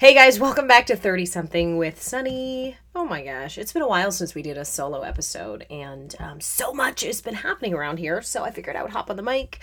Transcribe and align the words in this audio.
Hey 0.00 0.14
guys, 0.14 0.40
welcome 0.40 0.66
back 0.66 0.86
to 0.86 0.96
30 0.96 1.26
something 1.26 1.76
with 1.76 2.00
Sonni. 2.00 2.74
Oh 2.94 3.04
my 3.04 3.22
gosh, 3.22 3.58
it's 3.58 3.74
been 3.74 3.82
a 3.82 3.86
while 3.86 4.10
since 4.10 4.34
we 4.34 4.40
did 4.40 4.56
a 4.56 4.64
solo 4.64 5.02
episode, 5.02 5.66
and 5.68 6.16
um, 6.18 6.40
so 6.40 6.72
much 6.72 7.02
has 7.02 7.20
been 7.20 7.34
happening 7.34 7.74
around 7.74 7.98
here, 7.98 8.22
so 8.22 8.42
I 8.42 8.50
figured 8.50 8.76
I 8.76 8.82
would 8.82 8.92
hop 8.92 9.10
on 9.10 9.16
the 9.16 9.22
mic. 9.22 9.58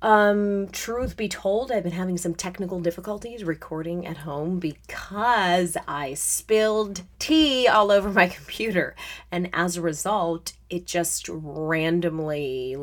Um, 0.00 0.68
truth 0.68 1.18
be 1.18 1.28
told, 1.28 1.70
I've 1.70 1.82
been 1.82 1.92
having 1.92 2.16
some 2.16 2.34
technical 2.34 2.80
difficulties 2.80 3.44
recording 3.44 4.06
at 4.06 4.16
home 4.16 4.60
because 4.60 5.76
I 5.86 6.14
spilled 6.14 7.02
tea 7.18 7.68
all 7.68 7.90
over 7.90 8.08
my 8.08 8.28
computer, 8.38 8.96
and 9.30 9.50
as 9.52 9.76
a 9.76 9.82
result, 9.82 10.54
it 10.70 10.86
just 10.86 11.28
randomly 11.30 12.78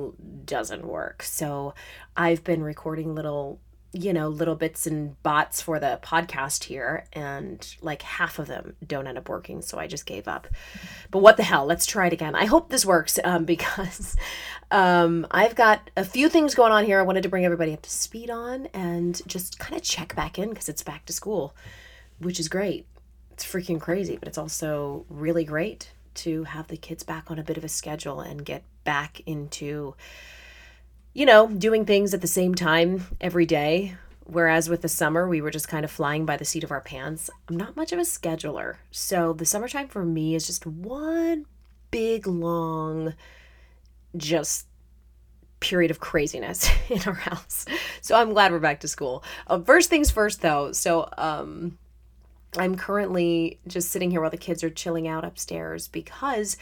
doesn't 0.45 0.86
work. 0.86 1.23
So 1.23 1.73
I've 2.16 2.44
been 2.44 2.62
recording 2.62 3.16
little 3.16 3.59
you 3.94 4.13
know, 4.13 4.30
little 4.30 4.55
bits 4.55 4.88
and 4.88 5.22
bots 5.22 5.62
for 5.62 5.80
the 5.80 6.00
podcast 6.02 6.63
here, 6.63 7.05
and 7.12 7.76
like 7.81 8.02
half 8.02 8.40
of 8.40 8.48
them 8.48 8.76
don't 8.86 9.05
end 9.05 9.17
up 9.17 9.27
working, 9.27 9.62
so 9.62 9.77
I 9.77 9.88
just 9.88 10.05
gave 10.05 10.27
up. 10.27 10.48
But 11.09 11.20
what 11.20 11.36
the 11.36 11.44
hell? 11.44 11.66
Let's 11.66 11.86
try 11.86 12.08
it 12.08 12.14
again. 12.14 12.34
I 12.34 12.45
hope 12.45 12.70
this 12.70 12.86
works 12.86 13.20
um, 13.23 13.44
because 13.44 14.16
um, 14.72 15.27
I've 15.30 15.55
got 15.55 15.90
a 15.98 16.05
few 16.05 16.30
things 16.30 16.55
going 16.55 16.72
on 16.72 16.86
here. 16.86 17.00
I 17.00 17.04
wanted 17.04 17.23
to 17.23 17.30
bring 17.30 17.44
everybody 17.44 17.73
up 17.73 17.81
to 17.81 17.90
speed 17.90 18.30
on 18.30 18.67
and 18.67 19.22
just 19.27 19.59
kind 19.59 19.76
of 19.76 19.81
check 19.81 20.16
back 20.16 20.39
in 20.39 20.50
because 20.50 20.70
it's 20.70 20.84
back 20.84 21.05
to 21.08 21.14
school, 21.14 21.53
which 22.20 22.39
is 22.39 22.48
great. 22.48 22.88
It's 23.31 23.45
freaking 23.45 23.81
crazy, 23.81 24.16
but 24.17 24.28
it's 24.28 24.38
also 24.38 25.05
really 25.09 25.44
great 25.44 25.92
to 26.14 26.44
have 26.45 26.67
the 26.67 26.78
kids 26.78 27.03
back 27.03 27.30
on 27.30 27.39
a 27.39 27.44
bit 27.44 27.58
of 27.58 27.64
a 27.64 27.70
schedule 27.70 28.22
and 28.22 28.45
get 28.45 28.64
back 28.84 29.22
into 29.26 29.95
you 31.14 31.26
know, 31.26 31.48
doing 31.48 31.86
things 31.86 32.14
at 32.14 32.22
the 32.22 32.28
same 32.28 32.56
time 32.56 33.06
every 33.20 33.45
day. 33.45 33.95
Whereas 34.26 34.70
with 34.70 34.81
the 34.81 34.88
summer, 34.88 35.28
we 35.28 35.42
were 35.42 35.52
just 35.52 35.68
kind 35.68 35.84
of 35.84 35.92
flying 35.92 36.26
by 36.26 36.38
the 36.38 36.45
seat 36.45 36.64
of 36.64 36.72
our 36.72 36.80
pants. 36.80 37.30
I'm 37.50 37.58
not 37.58 37.76
much 37.76 37.92
of 37.92 38.00
a 38.00 38.03
scheduler. 38.03 38.78
So 38.92 39.34
the 39.34 39.45
summertime 39.45 39.90
for 39.90 40.06
me 40.06 40.36
is 40.36 40.48
just 40.48 40.66
one 40.66 41.45
big, 41.90 42.28
long, 42.28 43.14
just 44.16 44.68
period 45.59 45.92
of 45.92 46.00
craziness 46.00 46.70
in 46.90 47.02
our 47.03 47.14
house. 47.14 47.66
So 48.02 48.16
I'm 48.16 48.31
glad 48.31 48.52
we're 48.52 48.59
back 48.59 48.80
to 48.81 48.88
school. 48.88 49.23
Uh, 49.48 49.59
first 49.59 49.90
things 49.90 50.12
first, 50.12 50.42
though. 50.42 50.72
So, 50.72 51.09
um, 51.18 51.78
I'm 52.58 52.75
currently 52.75 53.59
just 53.66 53.92
sitting 53.92 54.12
here 54.12 54.20
while 54.20 54.30
the 54.30 54.38
kids 54.38 54.64
are 54.64 54.70
chilling 54.70 55.08
out 55.08 55.23
upstairs 55.23 55.88
because 55.88 56.58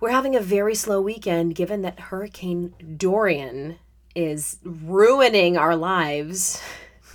we're 0.00 0.10
having 0.10 0.36
a 0.36 0.40
very 0.40 0.74
slow 0.74 1.00
weekend 1.00 1.54
given 1.54 1.82
that 1.82 1.98
Hurricane 1.98 2.74
Dorian 2.96 3.78
is 4.14 4.58
ruining 4.64 5.56
our 5.56 5.76
lives. 5.76 6.62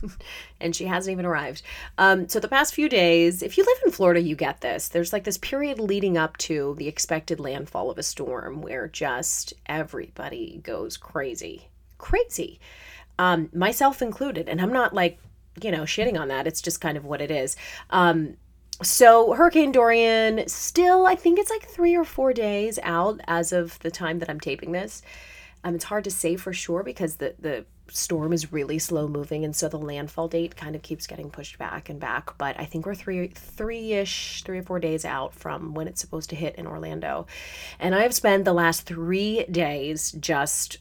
and 0.62 0.76
she 0.76 0.86
hasn't 0.86 1.12
even 1.12 1.26
arrived. 1.26 1.62
Um, 1.98 2.28
so 2.28 2.40
the 2.40 2.48
past 2.48 2.74
few 2.74 2.90
days, 2.90 3.44
if 3.44 3.58
you 3.58 3.66
live 3.66 3.78
in 3.86 3.92
Florida, 3.92 4.22
you 4.22 4.36
get 4.36 4.62
this. 4.62 4.88
There's 4.88 5.14
like 5.14 5.24
this 5.24 5.38
period 5.38 5.80
leading 5.80 6.18
up 6.18 6.38
to 6.38 6.76
the 6.78 6.88
expected 6.88 7.40
landfall 7.40 7.90
of 7.90 7.98
a 7.98 8.04
storm 8.04 8.62
where 8.62 8.88
just 8.88 9.54
everybody 9.66 10.62
goes 10.64 10.98
crazy, 10.98 11.68
crazy, 11.98 12.60
um, 13.18 13.50
myself 13.54 14.02
included. 14.02 14.48
And 14.48 14.62
I'm 14.62 14.74
not 14.74 14.94
like 14.94 15.20
you 15.62 15.72
know 15.72 15.84
shitting 15.84 16.20
on 16.20 16.28
that. 16.30 16.48
It's 16.48 16.62
just 16.62 16.82
kind 16.82 16.98
of 16.98 17.06
what 17.06 17.22
it 17.22 17.32
is. 17.32 17.56
Um, 17.90 18.38
so 18.82 19.34
Hurricane 19.34 19.72
Dorian 19.72 20.48
still 20.48 21.06
I 21.06 21.16
think 21.16 21.40
it's 21.40 21.50
like 21.50 21.68
3 21.68 21.96
or 21.96 22.06
4 22.06 22.34
days 22.34 22.80
out 22.84 23.20
as 23.28 23.52
of 23.52 23.80
the 23.80 23.92
time 23.92 24.20
that 24.20 24.30
I'm 24.30 24.40
taping 24.40 24.72
this. 24.72 25.02
Um, 25.64 25.76
it's 25.76 25.84
hard 25.84 26.06
to 26.06 26.12
say 26.12 26.36
for 26.38 26.54
sure 26.54 26.84
because 26.84 27.18
the 27.18 27.36
the 27.40 27.66
storm 27.92 28.34
is 28.34 28.52
really 28.52 28.80
slow 28.80 29.08
moving 29.08 29.44
and 29.44 29.56
so 29.56 29.68
the 29.68 29.78
landfall 29.78 30.28
date 30.28 30.56
kind 30.56 30.76
of 30.76 30.82
keeps 30.82 31.08
getting 31.08 31.30
pushed 31.30 31.58
back 31.58 31.90
and 31.90 32.00
back 32.00 32.38
but 32.38 32.58
i 32.60 32.66
think 32.66 32.86
we're 32.86 32.96
three 32.96 33.28
three-ish 33.30 34.44
three 34.44 34.60
or 34.60 34.64
four 34.64 34.80
days 34.80 35.06
out 35.06 35.34
from 35.34 35.74
when 35.74 35.88
it's 35.88 36.02
supposed 36.02 36.30
to 36.30 36.36
hit 36.36 36.56
in 36.56 36.68
orlando 36.68 37.26
and 37.80 37.96
i've 37.96 38.14
spent 38.14 38.46
the 38.46 38.54
last 38.54 38.86
three 38.86 39.44
days 39.46 40.12
just 40.14 40.78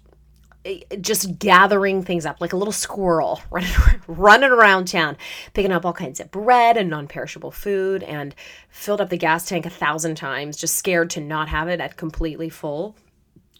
just 1.01 1.39
gathering 1.39 2.03
things 2.03 2.27
up 2.27 2.41
like 2.41 2.53
a 2.53 2.57
little 2.57 2.73
squirrel 2.73 3.41
running, 3.51 3.71
running 4.07 4.51
around 4.51 4.89
town 4.89 5.17
picking 5.55 5.73
up 5.73 5.85
all 5.85 5.93
kinds 5.93 6.21
of 6.21 6.31
bread 6.31 6.77
and 6.77 6.91
non-perishable 6.91 7.51
food 7.51 8.03
and 8.03 8.35
filled 8.69 9.01
up 9.01 9.11
the 9.11 9.17
gas 9.17 9.47
tank 9.47 9.67
a 9.67 9.71
thousand 9.71 10.15
times 10.15 10.57
just 10.57 10.77
scared 10.77 11.11
to 11.11 11.21
not 11.21 11.49
have 11.49 11.69
it 11.69 11.81
at 11.81 11.97
completely 11.97 12.49
full. 12.49 12.97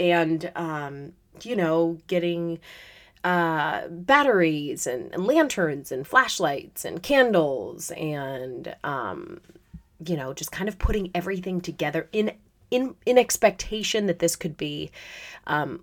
And 0.01 0.51
um, 0.55 1.13
you 1.45 1.57
know 1.57 1.99
getting 2.07 2.59
uh, 3.25 3.89
batteries 3.89 4.87
and, 4.87 5.13
and, 5.13 5.27
lanterns 5.27 5.91
and 5.91 6.07
flashlights 6.07 6.85
and 6.85 7.03
candles 7.03 7.91
and 7.93 8.75
um, 8.85 9.41
you 10.07 10.17
know 10.17 10.33
just 10.33 10.53
kind 10.53 10.69
of 10.69 10.79
putting 10.79 11.11
everything 11.15 11.61
together 11.61 12.09
in 12.13 12.33
in 12.71 12.95
in 13.07 13.19
expectation 13.19 14.07
that 14.07 14.19
this 14.19 14.37
could 14.37 14.57
be 14.57 14.91
um, 15.47 15.83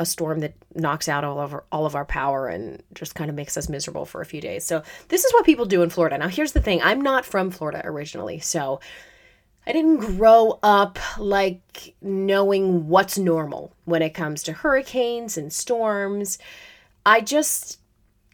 a 0.00 0.06
storm 0.06 0.40
that 0.40 0.54
knocks 0.74 1.10
out 1.10 1.24
all 1.24 1.38
of 1.38 1.52
our, 1.52 1.64
all 1.70 1.84
of 1.84 1.94
our 1.94 2.06
power 2.06 2.48
and 2.48 2.82
just 2.94 3.14
kind 3.14 3.28
of 3.28 3.36
makes 3.36 3.58
us 3.58 3.68
miserable 3.68 4.06
for 4.06 4.22
a 4.22 4.26
few 4.26 4.40
days. 4.40 4.64
So 4.64 4.82
this 5.08 5.26
is 5.26 5.32
what 5.34 5.44
people 5.44 5.66
do 5.66 5.82
in 5.82 5.90
Florida. 5.90 6.16
Now 6.16 6.28
here's 6.28 6.52
the 6.52 6.62
thing, 6.62 6.80
I'm 6.82 7.02
not 7.02 7.26
from 7.26 7.50
Florida 7.50 7.82
originally. 7.84 8.40
So 8.40 8.80
I 9.66 9.72
didn't 9.72 9.98
grow 9.98 10.58
up 10.62 10.98
like 11.18 11.94
knowing 12.00 12.88
what's 12.88 13.18
normal 13.18 13.76
when 13.84 14.00
it 14.00 14.14
comes 14.14 14.42
to 14.44 14.54
hurricanes 14.54 15.36
and 15.36 15.52
storms. 15.52 16.38
I 17.04 17.20
just 17.20 17.78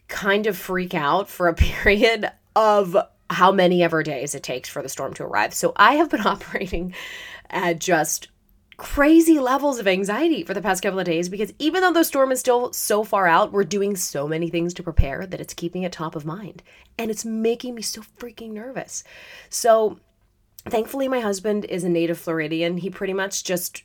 kind 0.07 0.47
of 0.47 0.57
freak 0.57 0.93
out 0.93 1.27
for 1.27 1.49
a 1.49 1.53
period 1.83 2.31
of 2.55 2.95
how 3.29 3.51
many 3.51 3.83
ever 3.83 4.03
days 4.03 4.33
it 4.35 4.43
takes 4.43 4.69
for 4.69 4.81
the 4.81 4.87
storm 4.87 5.13
to 5.15 5.25
arrive. 5.25 5.53
So 5.53 5.73
I 5.75 5.95
have 5.95 6.09
been 6.09 6.21
operating 6.25 6.93
at 7.49 7.79
just 7.79 8.29
crazy 8.77 9.39
levels 9.39 9.79
of 9.79 9.87
anxiety 9.87 10.43
for 10.43 10.53
the 10.53 10.61
past 10.61 10.83
couple 10.83 10.99
of 10.99 11.05
days 11.05 11.29
because 11.29 11.51
even 11.57 11.81
though 11.81 11.91
the 11.91 12.03
storm 12.03 12.31
is 12.31 12.39
still 12.39 12.71
so 12.71 13.03
far 13.03 13.27
out, 13.27 13.51
we're 13.51 13.63
doing 13.63 13.95
so 13.95 14.27
many 14.27 14.49
things 14.49 14.73
to 14.75 14.83
prepare 14.83 15.25
that 15.25 15.41
it's 15.41 15.55
keeping 15.55 15.81
it 15.83 15.91
top 15.91 16.15
of 16.15 16.25
mind. 16.25 16.61
And 16.97 17.09
it's 17.09 17.25
making 17.25 17.75
me 17.75 17.81
so 17.81 18.01
freaking 18.19 18.51
nervous. 18.51 19.03
So, 19.49 19.99
thankfully, 20.69 21.07
my 21.07 21.19
husband 21.19 21.65
is 21.65 21.83
a 21.83 21.89
native 21.89 22.19
Floridian. 22.19 22.77
He 22.77 22.89
pretty 22.89 23.13
much 23.13 23.43
just 23.43 23.83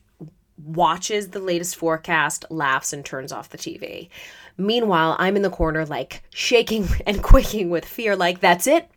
watches 0.63 1.29
the 1.29 1.41
latest 1.41 1.77
forecast, 1.77 2.45
laughs, 2.51 2.93
and 2.93 3.05
turns 3.05 3.33
off 3.33 3.49
the 3.49 3.59
TV. 3.59 4.09
Meanwhile, 4.59 5.17
I'm 5.19 5.37
in 5.37 5.43
the 5.43 5.51
corner, 5.51 5.87
like 5.87 6.23
shaking 6.31 6.87
and 7.07 7.23
quaking 7.23 7.71
with 7.71 7.85
fear, 7.85 8.15
like, 8.15 8.41
that's 8.41 8.67
it. 8.67 8.91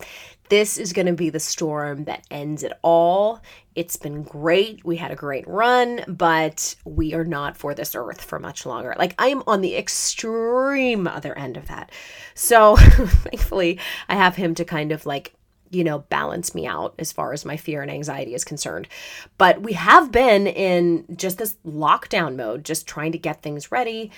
This 0.50 0.78
is 0.78 0.94
going 0.94 1.08
to 1.08 1.14
be 1.14 1.30
the 1.30 1.40
storm 1.40 2.06
that 2.06 2.26
ends 2.30 2.64
it 2.64 2.74
all. 2.82 3.42
It's 3.74 3.98
been 3.98 4.24
great. 4.24 4.86
We 4.86 4.98
had 4.98 5.12
a 5.12 5.16
great 5.16 5.48
run, 5.48 6.04
but 6.08 6.76
we 6.86 7.14
are 7.14 7.24
not 7.24 7.58
for 7.58 7.74
this 7.74 7.96
earth 7.96 8.22
for 8.22 8.40
much 8.40 8.66
longer. 8.66 8.96
Like, 8.98 9.16
I 9.18 9.28
am 9.28 9.44
on 9.48 9.62
the 9.62 9.76
extreme 9.76 11.08
other 11.08 11.38
end 11.38 11.58
of 11.58 11.68
that. 11.68 11.92
So, 12.36 12.76
thankfully, 12.78 13.80
I 14.08 14.16
have 14.16 14.36
him 14.36 14.54
to 14.56 14.66
kind 14.66 14.92
of 14.92 15.06
like, 15.06 15.34
you 15.72 15.84
know, 15.84 16.00
balance 16.00 16.54
me 16.54 16.68
out 16.68 16.94
as 17.00 17.12
far 17.12 17.34
as 17.34 17.44
my 17.44 17.58
fear 17.58 17.82
and 17.82 17.90
anxiety 17.90 18.36
is 18.36 18.44
concerned. 18.44 18.88
But 19.38 19.62
we 19.62 19.74
have 19.74 20.12
been 20.12 20.46
in 20.46 21.06
just 21.18 21.40
this 21.40 21.58
lockdown 21.66 22.36
mode, 22.36 22.64
just 22.64 22.88
trying 22.88 23.12
to 23.14 23.18
get 23.18 23.42
things 23.42 23.72
ready. 23.72 24.12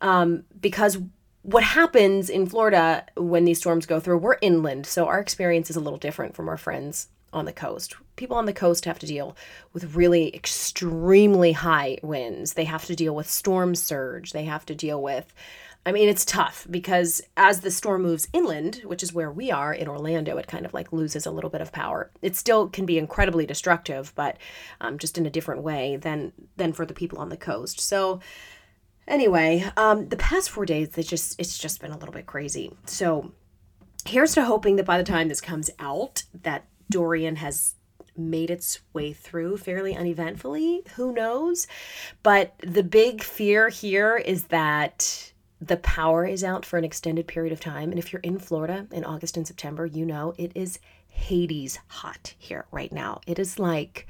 Um, 0.00 0.44
because 0.60 0.98
what 1.42 1.64
happens 1.64 2.30
in 2.30 2.46
Florida 2.46 3.04
when 3.16 3.44
these 3.44 3.58
storms 3.58 3.86
go 3.86 4.00
through, 4.00 4.18
we're 4.18 4.38
inland, 4.40 4.86
so 4.86 5.06
our 5.06 5.20
experience 5.20 5.70
is 5.70 5.76
a 5.76 5.80
little 5.80 5.98
different 5.98 6.34
from 6.34 6.48
our 6.48 6.56
friends 6.56 7.08
on 7.32 7.44
the 7.46 7.52
coast. 7.52 7.96
People 8.16 8.36
on 8.36 8.46
the 8.46 8.52
coast 8.52 8.84
have 8.84 8.98
to 9.00 9.06
deal 9.06 9.36
with 9.72 9.96
really 9.96 10.34
extremely 10.34 11.52
high 11.52 11.98
winds. 12.02 12.54
They 12.54 12.64
have 12.64 12.84
to 12.86 12.96
deal 12.96 13.14
with 13.14 13.28
storm 13.28 13.74
surge. 13.74 14.32
They 14.32 14.44
have 14.44 14.66
to 14.66 14.74
deal 14.74 15.02
with, 15.02 15.32
I 15.84 15.92
mean, 15.92 16.08
it's 16.08 16.24
tough 16.24 16.66
because 16.70 17.22
as 17.36 17.60
the 17.60 17.70
storm 17.70 18.02
moves 18.02 18.28
inland, 18.32 18.82
which 18.84 19.02
is 19.02 19.12
where 19.12 19.30
we 19.30 19.50
are 19.50 19.72
in 19.72 19.88
Orlando, 19.88 20.36
it 20.36 20.46
kind 20.46 20.64
of 20.64 20.74
like 20.74 20.92
loses 20.92 21.26
a 21.26 21.30
little 21.30 21.50
bit 21.50 21.60
of 21.60 21.72
power. 21.72 22.10
It 22.20 22.36
still 22.36 22.68
can 22.68 22.86
be 22.86 22.98
incredibly 22.98 23.46
destructive, 23.46 24.12
but 24.14 24.36
um, 24.80 24.98
just 24.98 25.18
in 25.18 25.26
a 25.26 25.30
different 25.30 25.62
way 25.62 25.96
than 25.96 26.32
than 26.56 26.72
for 26.72 26.86
the 26.86 26.94
people 26.94 27.18
on 27.18 27.30
the 27.30 27.36
coast. 27.36 27.80
So. 27.80 28.20
Anyway, 29.08 29.64
um, 29.76 30.08
the 30.08 30.16
past 30.16 30.50
four 30.50 30.64
days, 30.64 30.90
they 30.90 31.02
just 31.02 31.38
it's 31.38 31.58
just 31.58 31.80
been 31.80 31.90
a 31.90 31.98
little 31.98 32.12
bit 32.12 32.26
crazy. 32.26 32.72
So 32.86 33.32
here's 34.06 34.34
to 34.34 34.44
hoping 34.44 34.76
that 34.76 34.86
by 34.86 34.98
the 34.98 35.04
time 35.04 35.28
this 35.28 35.40
comes 35.40 35.70
out, 35.78 36.24
that 36.42 36.66
Dorian 36.90 37.36
has 37.36 37.74
made 38.16 38.50
its 38.50 38.80
way 38.92 39.12
through 39.12 39.56
fairly 39.56 39.96
uneventfully. 39.96 40.82
Who 40.96 41.12
knows? 41.12 41.66
But 42.22 42.54
the 42.60 42.82
big 42.82 43.22
fear 43.22 43.68
here 43.68 44.16
is 44.16 44.46
that 44.46 45.32
the 45.60 45.76
power 45.78 46.26
is 46.26 46.42
out 46.42 46.66
for 46.66 46.76
an 46.76 46.84
extended 46.84 47.26
period 47.26 47.52
of 47.52 47.60
time. 47.60 47.90
And 47.90 47.98
if 47.98 48.12
you're 48.12 48.20
in 48.20 48.38
Florida 48.38 48.86
in 48.90 49.04
August 49.04 49.36
and 49.36 49.46
September, 49.46 49.86
you 49.86 50.04
know 50.04 50.34
it 50.36 50.52
is 50.54 50.78
Hades 51.12 51.78
hot 51.88 52.34
here 52.38 52.66
right 52.72 52.92
now. 52.92 53.20
It 53.26 53.38
is 53.38 53.58
like, 53.58 54.06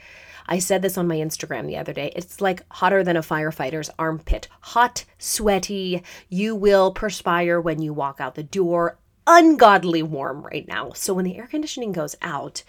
I 0.47 0.59
said 0.59 0.83
this 0.83 0.97
on 0.97 1.09
my 1.09 1.17
Instagram 1.17 1.67
the 1.67 1.77
other 1.77 1.93
day, 1.93 2.13
it's 2.17 2.41
like 2.41 2.63
hotter 2.71 3.05
than 3.05 3.17
a 3.17 3.23
firefighter's 3.23 3.91
armpit. 3.99 4.49
Hot, 4.61 5.05
sweaty, 5.19 6.03
you 6.29 6.55
will 6.55 6.93
perspire 6.93 7.61
when 7.61 7.83
you 7.83 7.93
walk 7.93 8.21
out 8.21 8.35
the 8.35 8.43
door 8.43 8.99
ungodly 9.27 10.03
warm 10.03 10.43
right 10.43 10.67
now. 10.67 10.93
So 10.93 11.15
when 11.15 11.25
the 11.25 11.37
air 11.37 11.47
conditioning 11.47 11.93
goes 11.93 12.17
out 12.23 12.63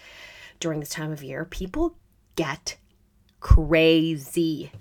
during 0.60 0.80
this 0.80 0.90
time 0.90 1.12
of 1.12 1.22
year, 1.22 1.44
people 1.44 1.96
get 2.36 2.76
crazy. 3.40 4.72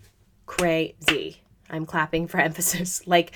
Crazy. 0.46 1.42
I'm 1.70 1.86
clapping 1.86 2.28
for 2.28 2.38
emphasis. 2.40 3.06
Like 3.08 3.32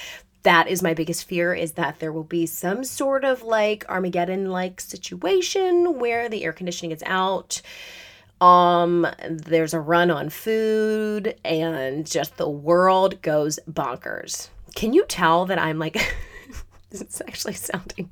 that 0.47 0.69
is 0.69 0.81
my 0.81 0.93
biggest 0.93 1.25
fear 1.25 1.53
is 1.53 1.73
that 1.73 1.99
there 1.99 2.13
will 2.13 2.23
be 2.23 2.45
some 2.45 2.81
sort 2.81 3.25
of 3.25 3.43
like 3.43 3.83
Armageddon 3.89 4.49
like 4.49 4.79
situation 4.79 5.99
where 5.99 6.29
the 6.29 6.45
air 6.45 6.53
conditioning 6.53 6.91
is 6.91 7.03
out. 7.05 7.61
Um 8.39 9.05
there's 9.29 9.73
a 9.73 9.81
run 9.81 10.09
on 10.09 10.29
food 10.29 11.35
and 11.43 12.09
just 12.09 12.37
the 12.37 12.47
world 12.47 13.21
goes 13.21 13.59
bonkers. 13.69 14.47
Can 14.73 14.93
you 14.93 15.03
tell 15.09 15.45
that 15.47 15.59
I'm 15.59 15.79
like 15.79 15.97
it's 17.01 17.21
actually 17.21 17.53
sounding 17.53 18.11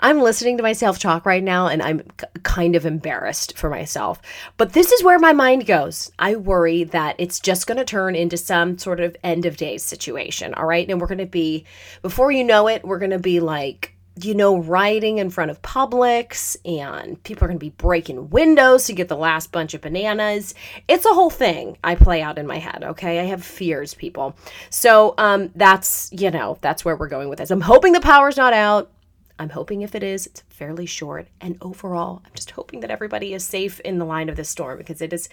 i'm 0.00 0.20
listening 0.20 0.56
to 0.56 0.62
myself 0.62 0.98
talk 0.98 1.24
right 1.24 1.42
now 1.42 1.68
and 1.68 1.82
i'm 1.82 2.02
c- 2.20 2.26
kind 2.54 2.76
of 2.76 2.86
embarrassed 2.86 3.58
for 3.58 3.68
myself. 3.68 4.22
But 4.56 4.74
this 4.74 4.92
is 4.92 5.02
where 5.02 5.18
my 5.18 5.32
mind 5.32 5.66
goes. 5.66 6.12
I 6.18 6.36
worry 6.36 6.84
that 6.84 7.16
it's 7.18 7.40
just 7.40 7.66
going 7.66 7.78
to 7.78 7.84
turn 7.84 8.14
into 8.14 8.36
some 8.36 8.78
sort 8.78 9.00
of 9.00 9.16
end 9.24 9.44
of 9.44 9.56
days 9.56 9.82
situation 9.82 10.54
all 10.54 10.66
right? 10.66 10.88
And 10.88 11.00
we're 11.00 11.08
going 11.08 11.18
to 11.18 11.26
be 11.26 11.64
before 12.02 12.30
you 12.30 12.44
know 12.44 12.68
it 12.68 12.84
we're 12.84 13.00
going 13.00 13.10
to 13.10 13.18
be 13.18 13.40
like 13.40 13.93
you 14.20 14.34
know, 14.34 14.58
riding 14.58 15.18
in 15.18 15.28
front 15.28 15.50
of 15.50 15.60
Publix, 15.62 16.56
and 16.64 17.20
people 17.24 17.44
are 17.44 17.48
going 17.48 17.58
to 17.58 17.64
be 17.64 17.70
breaking 17.70 18.30
windows 18.30 18.86
to 18.86 18.92
get 18.92 19.08
the 19.08 19.16
last 19.16 19.50
bunch 19.50 19.74
of 19.74 19.80
bananas. 19.80 20.54
It's 20.86 21.04
a 21.04 21.12
whole 21.12 21.30
thing 21.30 21.76
I 21.82 21.96
play 21.96 22.22
out 22.22 22.38
in 22.38 22.46
my 22.46 22.58
head, 22.58 22.84
okay? 22.84 23.20
I 23.20 23.24
have 23.24 23.44
fears, 23.44 23.92
people. 23.94 24.36
So, 24.70 25.14
um, 25.18 25.50
that's, 25.56 26.10
you 26.12 26.30
know, 26.30 26.58
that's 26.60 26.84
where 26.84 26.96
we're 26.96 27.08
going 27.08 27.28
with 27.28 27.40
this. 27.40 27.50
I'm 27.50 27.60
hoping 27.60 27.92
the 27.92 28.00
power's 28.00 28.36
not 28.36 28.52
out. 28.52 28.92
I'm 29.40 29.50
hoping 29.50 29.82
if 29.82 29.96
it 29.96 30.04
is, 30.04 30.28
it's 30.28 30.42
fairly 30.48 30.86
short. 30.86 31.26
And 31.40 31.58
overall, 31.60 32.22
I'm 32.24 32.30
just 32.36 32.52
hoping 32.52 32.80
that 32.80 32.92
everybody 32.92 33.34
is 33.34 33.44
safe 33.44 33.80
in 33.80 33.98
the 33.98 34.04
line 34.04 34.28
of 34.28 34.36
this 34.36 34.48
storm 34.48 34.78
because 34.78 35.02
it 35.02 35.12
is 35.12 35.28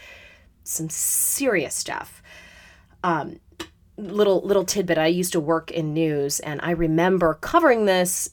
some 0.64 0.90
serious 0.90 1.76
stuff. 1.76 2.24
Um, 3.04 3.40
little 3.98 4.42
little 4.42 4.64
tidbit 4.64 4.98
i 4.98 5.06
used 5.06 5.34
to 5.34 5.40
work 5.40 5.70
in 5.70 5.94
news 5.94 6.40
and 6.40 6.60
i 6.64 6.72
remember 6.72 7.36
covering 7.36 7.86
this 7.86 8.32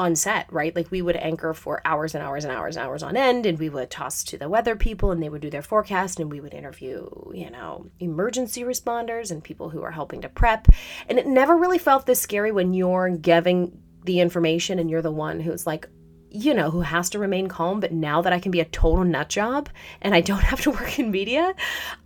on 0.00 0.16
set, 0.16 0.52
right? 0.52 0.74
Like 0.74 0.90
we 0.90 1.02
would 1.02 1.16
anchor 1.16 1.54
for 1.54 1.80
hours 1.84 2.14
and 2.14 2.24
hours 2.24 2.44
and 2.44 2.52
hours 2.52 2.76
and 2.76 2.86
hours 2.86 3.02
on 3.02 3.16
end, 3.16 3.46
and 3.46 3.58
we 3.58 3.68
would 3.68 3.90
toss 3.90 4.24
to 4.24 4.38
the 4.38 4.48
weather 4.48 4.74
people, 4.74 5.12
and 5.12 5.22
they 5.22 5.28
would 5.28 5.42
do 5.42 5.50
their 5.50 5.62
forecast, 5.62 6.18
and 6.18 6.30
we 6.30 6.40
would 6.40 6.54
interview, 6.54 7.08
you 7.32 7.50
know, 7.50 7.86
emergency 8.00 8.62
responders 8.62 9.30
and 9.30 9.44
people 9.44 9.68
who 9.68 9.82
are 9.82 9.90
helping 9.90 10.22
to 10.22 10.28
prep. 10.28 10.68
And 11.08 11.18
it 11.18 11.26
never 11.26 11.56
really 11.56 11.78
felt 11.78 12.06
this 12.06 12.20
scary 12.20 12.50
when 12.50 12.74
you're 12.74 13.10
giving 13.10 13.78
the 14.04 14.20
information 14.20 14.78
and 14.78 14.90
you're 14.90 15.02
the 15.02 15.12
one 15.12 15.40
who's 15.40 15.66
like, 15.66 15.86
you 16.30 16.54
know, 16.54 16.70
who 16.70 16.80
has 16.80 17.10
to 17.10 17.18
remain 17.18 17.48
calm. 17.48 17.80
But 17.80 17.92
now 17.92 18.22
that 18.22 18.32
I 18.32 18.38
can 18.38 18.50
be 18.50 18.60
a 18.60 18.64
total 18.64 19.04
nut 19.04 19.28
job 19.28 19.68
and 20.00 20.14
I 20.14 20.20
don't 20.20 20.42
have 20.50 20.62
to 20.62 20.70
work 20.70 20.98
in 20.98 21.10
media, 21.10 21.54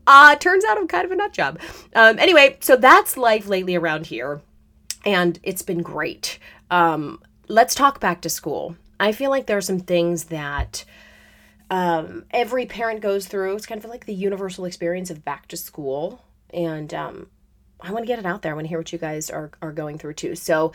uh, 0.06 0.36
turns 0.36 0.64
out 0.64 0.78
I'm 0.78 0.88
kind 0.88 1.04
of 1.04 1.12
a 1.12 1.16
nut 1.16 1.32
job. 1.32 1.60
Um, 1.94 2.18
anyway, 2.18 2.58
so 2.60 2.76
that's 2.76 3.16
life 3.16 3.46
lately 3.46 3.76
around 3.76 4.06
here. 4.06 4.40
And 5.04 5.38
it's 5.42 5.62
been 5.62 5.82
great. 5.82 6.38
Um, 6.70 7.20
let's 7.48 7.74
talk 7.74 8.00
back 8.00 8.20
to 8.22 8.28
school. 8.28 8.76
I 8.98 9.12
feel 9.12 9.30
like 9.30 9.46
there 9.46 9.58
are 9.58 9.62
some 9.62 9.80
things 9.80 10.24
that 10.24 10.84
um, 11.70 12.24
every 12.30 12.66
parent 12.66 13.00
goes 13.00 13.26
through. 13.26 13.56
It's 13.56 13.66
kind 13.66 13.82
of 13.82 13.90
like 13.90 14.06
the 14.06 14.14
universal 14.14 14.64
experience 14.64 15.10
of 15.10 15.24
back 15.24 15.48
to 15.48 15.56
school. 15.56 16.22
And 16.50 16.92
um, 16.94 17.28
I 17.80 17.90
want 17.92 18.04
to 18.04 18.06
get 18.06 18.18
it 18.18 18.26
out 18.26 18.42
there. 18.42 18.52
I 18.52 18.54
want 18.54 18.64
to 18.64 18.68
hear 18.68 18.78
what 18.78 18.92
you 18.92 18.98
guys 18.98 19.30
are, 19.30 19.50
are 19.60 19.72
going 19.72 19.98
through 19.98 20.14
too. 20.14 20.34
So, 20.36 20.72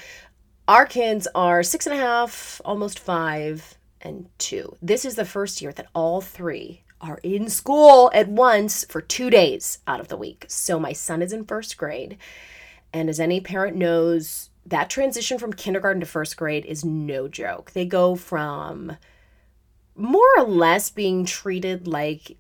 our 0.68 0.86
kids 0.86 1.27
are 1.33 1.63
six 1.63 1.88
and 1.88 1.98
a 1.98 2.00
half, 2.00 2.62
almost 2.63 3.00
five, 3.00 3.75
and 4.01 4.30
two. 4.38 4.77
This 4.83 5.04
is 5.04 5.16
the 5.16 5.25
first 5.25 5.63
year 5.63 5.71
that 5.74 5.88
all 5.95 6.21
three 6.21 6.83
are 7.01 7.19
in 7.24 7.50
school 7.50 8.12
at 8.13 8.27
once 8.27 8.86
for 8.88 9.01
two 9.01 9.31
days 9.31 9.80
out 9.88 10.00
of 10.00 10.10
the 10.10 10.18
week. 10.18 10.45
So, 10.48 10.80
my 10.80 10.94
son 10.94 11.21
is 11.21 11.33
in 11.33 11.45
first 11.45 11.77
grade. 11.77 12.18
And 12.94 13.10
as 13.10 13.19
any 13.19 13.39
parent 13.39 13.77
knows, 13.77 14.49
that 14.69 14.89
transition 14.89 15.38
from 15.38 15.54
kindergarten 15.54 16.00
to 16.00 16.06
first 16.06 16.38
grade 16.38 16.66
is 16.66 16.86
no 16.86 17.27
joke. 17.27 17.71
They 17.71 17.86
go 17.86 18.16
from 18.16 18.98
more 19.95 20.30
or 20.38 20.44
less 20.44 20.89
being 20.89 21.25
treated 21.25 21.88
like 21.88 22.38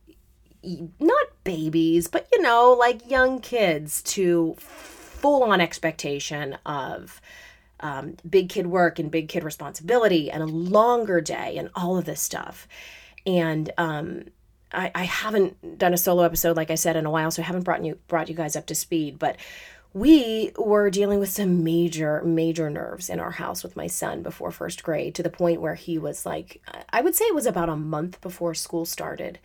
not 0.63 1.27
babies, 1.43 2.07
but 2.07 2.27
you 2.31 2.41
know, 2.41 2.75
like 2.77 3.09
young 3.09 3.39
kids 3.39 4.01
to 4.03 4.55
full 4.57 5.43
on 5.43 5.61
expectation 5.61 6.57
of 6.65 7.21
um, 7.79 8.17
big 8.29 8.49
kid 8.49 8.67
work 8.67 8.99
and 8.99 9.09
big 9.09 9.29
kid 9.29 9.43
responsibility 9.43 10.29
and 10.29 10.43
a 10.43 10.47
longer 10.47 11.21
day 11.21 11.57
and 11.57 11.69
all 11.75 11.97
of 11.97 12.05
this 12.05 12.21
stuff. 12.21 12.67
And 13.25 13.71
um, 13.77 14.25
I, 14.71 14.91
I 14.93 15.03
haven't 15.03 15.77
done 15.77 15.93
a 15.93 15.97
solo 15.97 16.23
episode, 16.23 16.57
like 16.57 16.71
I 16.71 16.75
said, 16.75 16.95
in 16.95 17.05
a 17.05 17.11
while, 17.11 17.31
so 17.31 17.41
I 17.41 17.45
haven't 17.45 17.63
brought 17.63 17.83
you 17.83 17.97
brought 18.07 18.29
you 18.29 18.35
guys 18.35 18.55
up 18.55 18.65
to 18.67 18.75
speed. 18.75 19.17
But 19.17 19.37
we 19.93 20.51
were 20.55 20.91
dealing 20.91 21.19
with 21.19 21.29
some 21.29 21.63
major, 21.63 22.21
major 22.23 22.69
nerves 22.69 23.09
in 23.09 23.19
our 23.19 23.31
house 23.31 23.63
with 23.63 23.75
my 23.75 23.87
son 23.87 24.21
before 24.21 24.51
first 24.51 24.83
grade 24.83 25.15
to 25.15 25.23
the 25.23 25.31
point 25.31 25.61
where 25.61 25.73
he 25.73 25.97
was 25.97 26.27
like, 26.27 26.61
I 26.91 27.01
would 27.01 27.15
say 27.15 27.25
it 27.25 27.33
was 27.33 27.47
about 27.47 27.69
a 27.69 27.75
month 27.75 28.21
before 28.21 28.53
school 28.53 28.85
started, 28.85 29.39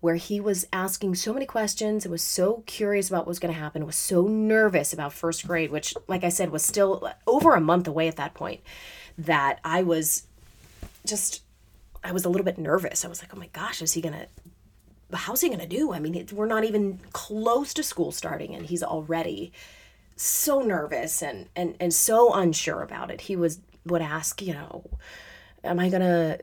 where 0.00 0.14
he 0.14 0.40
was 0.40 0.66
asking 0.72 1.16
so 1.16 1.34
many 1.34 1.44
questions 1.44 2.06
and 2.06 2.12
was 2.12 2.22
so 2.22 2.62
curious 2.66 3.10
about 3.10 3.20
what 3.20 3.28
was 3.28 3.38
going 3.38 3.52
to 3.52 3.60
happen, 3.60 3.84
was 3.84 3.96
so 3.96 4.26
nervous 4.26 4.94
about 4.94 5.12
first 5.12 5.46
grade, 5.46 5.70
which, 5.70 5.94
like 6.08 6.24
I 6.24 6.30
said, 6.30 6.50
was 6.50 6.64
still 6.64 7.02
uh, 7.04 7.12
over 7.26 7.54
a 7.54 7.60
month 7.60 7.86
away 7.86 8.08
at 8.08 8.16
that 8.16 8.32
point, 8.32 8.62
that 9.18 9.60
I 9.62 9.82
was 9.82 10.26
just, 11.04 11.42
I 12.02 12.12
was 12.12 12.24
a 12.24 12.30
little 12.30 12.46
bit 12.46 12.56
nervous. 12.56 13.04
I 13.04 13.08
was 13.08 13.20
like, 13.22 13.34
oh 13.34 13.38
my 13.38 13.48
gosh, 13.48 13.82
is 13.82 13.92
he 13.92 14.00
going 14.00 14.14
to 14.14 14.26
how's 15.12 15.40
he 15.40 15.48
going 15.48 15.60
to 15.60 15.66
do? 15.66 15.92
I 15.92 15.98
mean, 15.98 16.28
we're 16.32 16.46
not 16.46 16.62
even 16.62 17.00
close 17.12 17.74
to 17.74 17.82
school 17.82 18.12
starting 18.12 18.54
and 18.54 18.66
he's 18.66 18.80
already 18.82 19.52
so 20.20 20.60
nervous 20.60 21.22
and 21.22 21.48
and 21.56 21.76
and 21.80 21.94
so 21.94 22.32
unsure 22.34 22.82
about 22.82 23.10
it. 23.10 23.22
He 23.22 23.36
was 23.36 23.60
would 23.86 24.02
ask, 24.02 24.42
you 24.42 24.52
know, 24.52 24.84
am 25.64 25.80
I 25.80 25.88
gonna, 25.88 26.38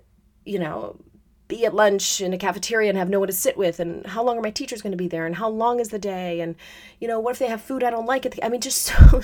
you 0.45 0.59
know, 0.59 0.99
be 1.47 1.65
at 1.65 1.75
lunch 1.75 2.19
in 2.19 2.33
a 2.33 2.37
cafeteria 2.37 2.89
and 2.89 2.97
have 2.97 3.09
no 3.09 3.19
one 3.19 3.27
to 3.27 3.33
sit 3.33 3.55
with? 3.55 3.79
And 3.79 4.05
how 4.05 4.23
long 4.23 4.37
are 4.37 4.41
my 4.41 4.49
teachers 4.49 4.81
going 4.81 4.91
to 4.91 4.97
be 4.97 5.07
there? 5.07 5.25
And 5.25 5.35
how 5.35 5.47
long 5.47 5.79
is 5.79 5.89
the 5.89 5.99
day? 5.99 6.41
And 6.41 6.55
you 6.99 7.07
know 7.07 7.19
what 7.19 7.33
if 7.33 7.39
they 7.39 7.47
have 7.47 7.61
food 7.61 7.83
i 7.83 7.91
don't 7.91 8.07
like 8.07 8.25
it 8.25 8.37
i 8.41 8.49
mean 8.49 8.61
just 8.61 8.81
so 8.81 9.21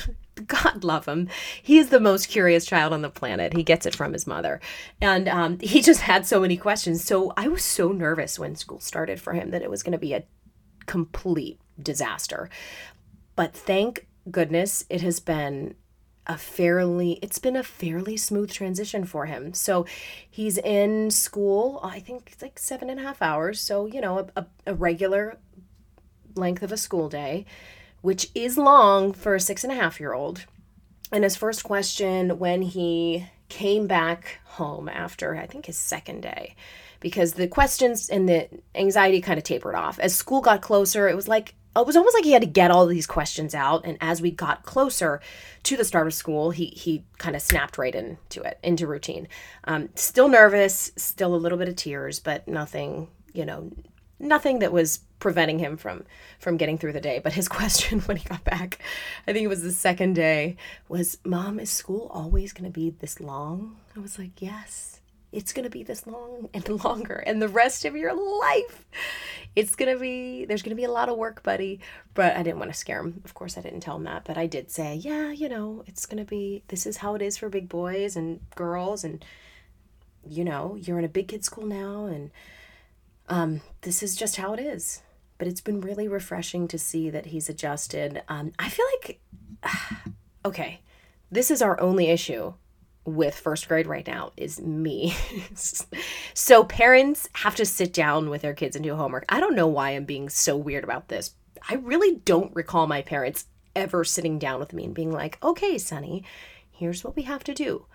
god 0.47 0.83
love 0.83 1.07
him. 1.07 1.29
He 1.61 1.79
is 1.79 1.89
the 1.89 1.99
most 1.99 2.27
curious 2.27 2.65
child 2.65 2.93
on 2.93 3.01
the 3.01 3.09
planet. 3.09 3.53
He 3.53 3.63
gets 3.63 3.85
it 3.85 3.95
from 3.95 4.13
his 4.13 4.27
mother. 4.27 4.61
And 5.01 5.27
um, 5.27 5.59
he 5.59 5.81
just 5.81 6.01
had 6.01 6.25
so 6.27 6.39
many 6.39 6.57
questions. 6.57 7.03
So 7.03 7.33
i 7.37 7.47
was 7.47 7.63
so 7.63 7.91
nervous 7.91 8.37
when 8.37 8.55
school 8.55 8.79
started 8.79 9.19
for 9.19 9.33
him 9.33 9.49
that 9.49 9.63
it 9.63 9.69
was 9.69 9.81
going 9.81 9.93
to 9.93 9.97
be 9.97 10.13
a 10.13 10.25
complete 10.85 11.59
disaster. 11.81 12.49
But 13.35 13.55
thank 13.55 14.05
goodness, 14.29 14.85
it 14.89 15.01
has 15.01 15.19
been 15.19 15.75
a 16.25 16.37
fairly 16.37 17.19
it's 17.21 17.39
been 17.39 17.55
a 17.55 17.63
fairly 17.63 18.15
smooth 18.15 18.51
transition 18.51 19.05
for 19.05 19.25
him. 19.25 19.53
So 19.53 19.85
he's 20.29 20.57
in 20.57 21.11
school 21.11 21.79
i 21.83 21.99
think 21.99 22.29
it's 22.31 22.41
like 22.41 22.57
seven 22.57 22.89
and 22.89 22.99
a 22.99 23.03
half 23.03 23.21
hours. 23.21 23.59
So 23.59 23.85
you 23.85 24.01
know 24.01 24.27
a, 24.35 24.45
a, 24.65 24.73
regular 24.73 25.37
length 26.35 26.63
of 26.63 26.71
a 26.71 26.77
school 26.77 27.09
day 27.09 27.45
which 28.01 28.29
is 28.35 28.57
long 28.57 29.13
for 29.13 29.35
a 29.35 29.39
six 29.39 29.63
and 29.63 29.71
a 29.71 29.75
half 29.75 29.99
year 29.99 30.13
old. 30.13 30.45
And 31.11 31.23
his 31.23 31.35
first 31.35 31.63
question 31.63 32.39
when 32.39 32.61
he 32.61 33.27
came 33.49 33.85
back 33.85 34.39
home 34.45 34.87
after 34.87 35.35
i 35.35 35.45
think 35.45 35.65
his 35.65 35.77
second 35.77 36.21
day 36.21 36.55
because 36.99 37.33
the 37.33 37.47
questions 37.47 38.09
and 38.09 38.29
the 38.29 38.47
anxiety 38.75 39.19
kind 39.19 39.37
of 39.37 39.43
tapered 39.43 39.75
off. 39.75 39.99
As 39.99 40.15
school 40.15 40.39
got 40.41 40.61
closer 40.61 41.09
it 41.09 41.15
was 41.15 41.27
like 41.27 41.53
it 41.81 41.87
was 41.87 41.95
almost 41.95 42.15
like 42.15 42.23
he 42.23 42.31
had 42.31 42.41
to 42.41 42.47
get 42.47 42.71
all 42.71 42.85
these 42.85 43.07
questions 43.07 43.55
out. 43.55 43.85
And 43.85 43.97
as 44.01 44.21
we 44.21 44.31
got 44.31 44.63
closer 44.63 45.21
to 45.63 45.77
the 45.77 45.85
start 45.85 46.07
of 46.07 46.13
school 46.13 46.51
he 46.51 46.67
he 46.67 47.03
kind 47.17 47.35
of 47.35 47.41
snapped 47.41 47.77
right 47.77 47.95
into 47.95 48.41
it 48.41 48.59
into 48.63 48.87
routine. 48.87 49.27
Um, 49.63 49.89
still 49.95 50.27
nervous 50.27 50.91
still 50.95 51.33
a 51.33 51.37
little 51.37 51.57
bit 51.57 51.69
of 51.69 51.75
tears 51.75 52.19
but 52.19 52.47
nothing 52.47 53.07
you 53.33 53.45
know 53.45 53.71
nothing 54.19 54.59
that 54.59 54.71
was 54.71 54.99
preventing 55.19 55.59
him 55.59 55.77
from 55.77 56.03
from 56.39 56.57
getting 56.57 56.77
through 56.77 56.93
the 56.93 57.01
day. 57.01 57.19
But 57.23 57.33
his 57.33 57.47
question 57.59 58.01
when 58.01 58.17
he 58.17 58.27
got 58.27 58.43
back 58.43 58.79
i 59.27 59.33
think 59.33 59.45
it 59.45 59.47
was 59.47 59.63
the 59.63 59.71
second 59.71 60.13
day 60.13 60.57
was 60.87 61.17
mom 61.25 61.59
is 61.59 61.69
school 61.69 62.07
always 62.13 62.53
going 62.53 62.69
to 62.69 62.71
be 62.71 62.89
this 62.91 63.19
long? 63.19 63.77
I 63.95 63.99
was 63.99 64.19
like 64.19 64.41
yes 64.41 64.92
it's 65.33 65.53
going 65.53 65.63
to 65.63 65.69
be 65.69 65.83
this 65.83 66.07
long 66.07 66.49
and 66.53 66.67
longer 66.83 67.15
and 67.25 67.41
the 67.41 67.49
rest 67.49 67.85
of 67.85 67.95
your 67.95 68.13
life 68.13 68.85
it's 69.55 69.75
going 69.75 69.93
to 69.93 69.99
be 69.99 70.45
there's 70.45 70.61
going 70.61 70.75
to 70.75 70.75
be 70.75 70.83
a 70.83 70.91
lot 70.91 71.09
of 71.09 71.17
work 71.17 71.43
buddy. 71.43 71.79
But 72.13 72.35
i 72.35 72.43
didn't 72.43 72.59
want 72.59 72.71
to 72.71 72.77
scare 72.77 73.01
him 73.01 73.21
of 73.25 73.33
course 73.33 73.57
i 73.57 73.61
didn't 73.61 73.81
tell 73.81 73.97
him 73.97 74.03
that 74.03 74.23
but 74.23 74.37
i 74.37 74.47
did 74.47 74.71
say 74.71 74.95
yeah 74.95 75.31
you 75.31 75.49
know 75.49 75.83
it's 75.87 76.05
going 76.05 76.23
to 76.23 76.29
be 76.29 76.63
this 76.67 76.85
is 76.85 76.97
how 76.97 77.15
it 77.15 77.21
is 77.21 77.37
for 77.37 77.49
big 77.49 77.67
boys 77.69 78.15
and 78.15 78.39
girls 78.55 79.03
and 79.03 79.25
you 80.27 80.43
know 80.43 80.77
you're 80.79 80.99
in 80.99 81.05
a 81.05 81.09
big 81.09 81.27
kid 81.27 81.43
school 81.43 81.65
now 81.65 82.05
and 82.05 82.31
um, 83.29 83.61
this 83.81 84.03
is 84.03 84.15
just 84.15 84.35
how 84.35 84.53
it 84.53 84.59
is. 84.59 85.01
But 85.37 85.47
it's 85.47 85.61
been 85.61 85.81
really 85.81 86.07
refreshing 86.07 86.67
to 86.69 86.77
see 86.77 87.09
that 87.09 87.27
he's 87.27 87.49
adjusted. 87.49 88.21
Um, 88.29 88.51
i 88.59 88.69
feel 88.69 88.85
like 89.01 89.19
okay 90.45 90.81
this 91.31 91.49
is 91.49 91.61
our 91.61 91.79
only 91.79 92.07
issue 92.09 92.53
with 93.05 93.35
first 93.35 93.67
grade 93.67 93.87
right 93.87 94.07
now 94.07 94.31
is 94.37 94.61
me. 94.61 95.15
so 96.33 96.63
parents 96.63 97.29
have 97.33 97.55
to 97.55 97.65
sit 97.65 97.93
down 97.93 98.29
with 98.29 98.41
their 98.41 98.53
kids 98.53 98.75
and 98.75 98.83
do 98.83 98.95
homework. 98.95 99.25
I 99.29 99.39
don't 99.39 99.55
know 99.55 99.67
why 99.67 99.91
I'm 99.91 100.05
being 100.05 100.29
so 100.29 100.55
weird 100.55 100.83
about 100.83 101.09
this. 101.09 101.35
I 101.67 101.75
really 101.75 102.15
don't 102.25 102.55
recall 102.55 102.87
my 102.87 103.01
parents 103.01 103.45
ever 103.75 104.03
sitting 104.03 104.39
down 104.39 104.59
with 104.59 104.73
me 104.73 104.85
and 104.85 104.93
being 104.93 105.11
like, 105.11 105.37
okay, 105.43 105.75
Sonni, 105.75 106.23
here's 106.71 107.03
what 107.03 107.15
we 107.15 107.23
have 107.23 107.43
to 107.45 107.53
do. 107.53 107.85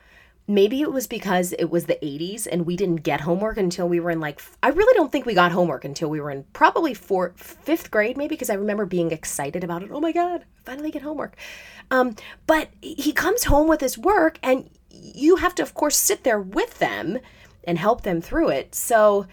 Maybe 0.50 0.80
it 0.80 0.90
was 0.90 1.06
because 1.06 1.52
it 1.52 1.66
was 1.66 1.84
the 1.84 1.98
80s 2.02 2.48
and 2.50 2.64
we 2.64 2.74
didn't 2.74 3.02
get 3.02 3.20
homework 3.20 3.58
until 3.58 3.86
we 3.86 4.00
were 4.00 4.10
in 4.10 4.18
like, 4.20 4.40
I 4.62 4.68
really 4.68 4.94
don't 4.94 5.12
think 5.12 5.26
we 5.26 5.34
got 5.34 5.52
homework 5.52 5.84
until 5.84 6.08
we 6.08 6.20
were 6.20 6.30
in 6.30 6.44
probably 6.54 6.94
fourth, 6.94 7.58
fifth 7.62 7.90
grade, 7.90 8.16
maybe, 8.16 8.34
because 8.34 8.48
I 8.48 8.54
remember 8.54 8.86
being 8.86 9.10
excited 9.10 9.62
about 9.62 9.82
it. 9.82 9.90
Oh 9.92 10.00
my 10.00 10.12
God, 10.12 10.46
finally 10.64 10.90
get 10.90 11.02
homework. 11.02 11.36
Um, 11.90 12.16
but 12.46 12.70
he 12.80 13.12
comes 13.12 13.44
home 13.44 13.68
with 13.68 13.82
his 13.82 13.98
work 13.98 14.38
and 14.42 14.70
you 15.00 15.37
have 15.37 15.55
to, 15.57 15.62
of 15.62 15.75
course, 15.75 15.97
sit 15.97 16.25
there 16.25 16.40
with 16.40 16.78
them 16.78 17.19
and 17.64 17.78
help 17.78 18.02
them 18.02 18.21
through 18.21 18.49
it. 18.50 18.75
So 18.75 19.26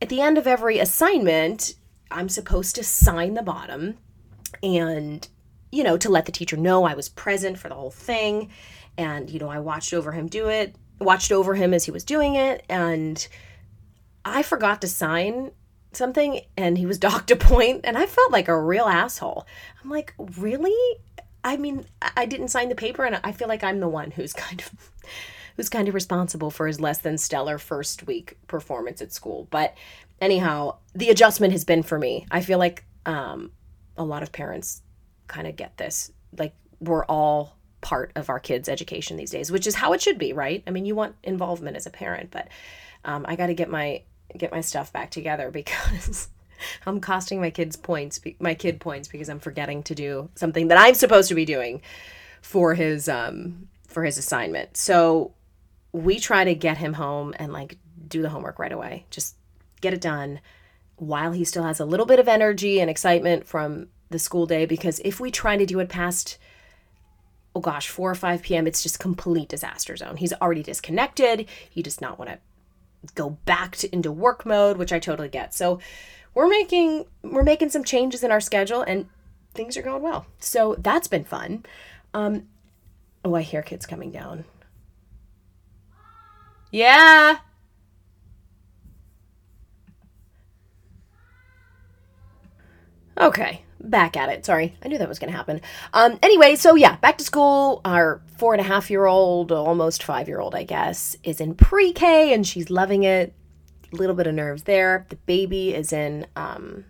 at 0.00 0.08
the 0.08 0.20
end 0.20 0.38
of 0.38 0.46
every 0.46 0.78
assignment, 0.78 1.74
I'm 2.10 2.28
supposed 2.28 2.74
to 2.76 2.84
sign 2.84 3.34
the 3.34 3.42
bottom 3.42 3.98
and, 4.62 5.26
you 5.70 5.84
know, 5.84 5.96
to 5.96 6.08
let 6.08 6.26
the 6.26 6.32
teacher 6.32 6.56
know 6.56 6.84
I 6.84 6.94
was 6.94 7.08
present 7.08 7.58
for 7.58 7.68
the 7.68 7.74
whole 7.74 7.90
thing. 7.90 8.50
And, 8.96 9.30
you 9.30 9.38
know, 9.38 9.48
I 9.48 9.60
watched 9.60 9.94
over 9.94 10.12
him 10.12 10.26
do 10.26 10.48
it, 10.48 10.74
watched 11.00 11.32
over 11.32 11.54
him 11.54 11.72
as 11.72 11.84
he 11.84 11.90
was 11.90 12.04
doing 12.04 12.34
it. 12.34 12.64
And 12.68 13.26
I 14.24 14.42
forgot 14.42 14.80
to 14.80 14.88
sign 14.88 15.52
something 15.92 16.40
and 16.56 16.78
he 16.78 16.86
was 16.86 16.98
docked 17.06 17.30
a 17.30 17.36
point 17.36 17.80
and 17.84 17.96
I 17.96 18.06
felt 18.06 18.32
like 18.32 18.48
a 18.48 18.60
real 18.60 18.84
asshole. 18.84 19.46
I'm 19.82 19.90
like, 19.90 20.14
really? 20.18 20.98
I 21.42 21.56
mean, 21.56 21.86
I 22.16 22.26
didn't 22.26 22.48
sign 22.48 22.68
the 22.68 22.74
paper, 22.74 23.04
and 23.04 23.20
I 23.24 23.32
feel 23.32 23.48
like 23.48 23.64
I'm 23.64 23.80
the 23.80 23.88
one 23.88 24.10
who's 24.12 24.32
kind 24.32 24.60
of 24.60 24.90
who's 25.56 25.68
kind 25.68 25.88
of 25.88 25.94
responsible 25.94 26.50
for 26.50 26.66
his 26.66 26.80
less 26.80 26.98
than 26.98 27.18
stellar 27.18 27.58
first 27.58 28.06
week 28.06 28.38
performance 28.46 29.02
at 29.02 29.12
school. 29.12 29.48
But 29.50 29.74
anyhow, 30.20 30.76
the 30.94 31.10
adjustment 31.10 31.52
has 31.52 31.64
been 31.64 31.82
for 31.82 31.98
me. 31.98 32.26
I 32.30 32.40
feel 32.40 32.58
like 32.58 32.84
um, 33.06 33.50
a 33.96 34.04
lot 34.04 34.22
of 34.22 34.32
parents 34.32 34.82
kind 35.26 35.46
of 35.46 35.56
get 35.56 35.76
this. 35.76 36.12
Like 36.36 36.54
we're 36.80 37.04
all 37.06 37.56
part 37.80 38.12
of 38.14 38.28
our 38.28 38.38
kids' 38.38 38.68
education 38.68 39.16
these 39.16 39.30
days, 39.30 39.50
which 39.50 39.66
is 39.66 39.74
how 39.74 39.92
it 39.92 40.02
should 40.02 40.18
be, 40.18 40.32
right? 40.32 40.62
I 40.66 40.70
mean, 40.70 40.84
you 40.84 40.94
want 40.94 41.16
involvement 41.22 41.76
as 41.76 41.86
a 41.86 41.90
parent, 41.90 42.30
but 42.30 42.48
um, 43.04 43.24
I 43.28 43.36
got 43.36 43.46
to 43.46 43.54
get 43.54 43.70
my 43.70 44.02
get 44.36 44.52
my 44.52 44.60
stuff 44.60 44.92
back 44.92 45.10
together 45.10 45.50
because 45.60 46.28
I'm 46.86 47.00
costing 47.00 47.40
my 47.40 47.50
kids 47.50 47.76
points, 47.76 48.20
my 48.38 48.54
kid 48.54 48.80
points 48.80 49.08
because 49.08 49.28
I'm 49.28 49.40
forgetting 49.40 49.82
to 49.84 49.94
do 49.94 50.28
something 50.34 50.68
that 50.68 50.78
I'm 50.78 50.94
supposed 50.94 51.28
to 51.28 51.34
be 51.34 51.44
doing 51.44 51.82
for 52.42 52.74
his 52.74 53.08
um 53.08 53.68
for 53.86 54.04
his 54.04 54.18
assignment. 54.18 54.76
So 54.76 55.32
we 55.92 56.18
try 56.18 56.44
to 56.44 56.54
get 56.54 56.78
him 56.78 56.94
home 56.94 57.34
and 57.38 57.52
like 57.52 57.78
do 58.08 58.22
the 58.22 58.28
homework 58.28 58.58
right 58.58 58.72
away. 58.72 59.06
Just 59.10 59.36
get 59.80 59.94
it 59.94 60.00
done 60.00 60.40
while 60.96 61.32
he 61.32 61.44
still 61.44 61.64
has 61.64 61.80
a 61.80 61.84
little 61.84 62.06
bit 62.06 62.18
of 62.18 62.28
energy 62.28 62.78
and 62.78 62.90
excitement 62.90 63.46
from 63.46 63.88
the 64.10 64.18
school 64.18 64.46
day 64.46 64.66
because 64.66 65.00
if 65.00 65.18
we 65.18 65.30
try 65.30 65.56
to 65.56 65.64
do 65.64 65.80
it 65.80 65.88
past 65.88 66.36
oh 67.54 67.60
gosh 67.60 67.88
4 67.88 68.10
or 68.10 68.14
5 68.14 68.42
p.m 68.42 68.66
it's 68.66 68.82
just 68.82 68.98
complete 68.98 69.48
disaster 69.48 69.96
zone 69.96 70.16
he's 70.16 70.32
already 70.34 70.62
disconnected 70.62 71.48
he 71.70 71.82
does 71.82 72.00
not 72.00 72.18
want 72.18 72.30
to 72.30 72.38
go 73.14 73.30
back 73.30 73.76
to 73.76 73.92
into 73.94 74.12
work 74.12 74.44
mode 74.44 74.76
which 74.76 74.92
i 74.92 74.98
totally 74.98 75.28
get 75.28 75.54
so 75.54 75.78
we're 76.34 76.48
making 76.48 77.06
we're 77.22 77.42
making 77.42 77.70
some 77.70 77.84
changes 77.84 78.22
in 78.22 78.30
our 78.30 78.40
schedule 78.40 78.82
and 78.82 79.08
things 79.54 79.76
are 79.76 79.82
going 79.82 80.02
well. 80.02 80.26
So 80.38 80.76
that's 80.78 81.08
been 81.08 81.24
fun. 81.24 81.64
Um 82.14 82.48
oh, 83.24 83.34
I 83.34 83.42
hear 83.42 83.62
kids 83.62 83.86
coming 83.86 84.10
down. 84.10 84.44
Yeah. 86.70 87.38
Okay, 93.18 93.62
back 93.80 94.16
at 94.16 94.30
it. 94.30 94.46
Sorry, 94.46 94.74
I 94.82 94.88
knew 94.88 94.96
that 94.96 95.08
was 95.08 95.18
going 95.18 95.30
to 95.30 95.36
happen. 95.36 95.60
Um, 95.92 96.18
anyway, 96.22 96.56
so 96.56 96.74
yeah, 96.74 96.96
back 96.96 97.18
to 97.18 97.24
school. 97.24 97.82
Our 97.84 98.22
four 98.38 98.54
and 98.54 98.60
a 98.60 98.64
half 98.64 98.88
year 98.88 99.04
old, 99.04 99.52
almost 99.52 100.02
five 100.02 100.26
year 100.26 100.40
old, 100.40 100.54
I 100.54 100.62
guess, 100.62 101.16
is 101.22 101.38
in 101.38 101.54
pre 101.54 101.92
K 101.92 102.32
and 102.32 102.46
she's 102.46 102.70
loving 102.70 103.02
it 103.02 103.34
little 103.92 104.14
bit 104.14 104.26
of 104.26 104.34
nerves 104.34 104.64
there. 104.64 105.06
The 105.08 105.16
baby 105.16 105.74
is 105.74 105.92
in 105.92 106.26
um, 106.36 106.84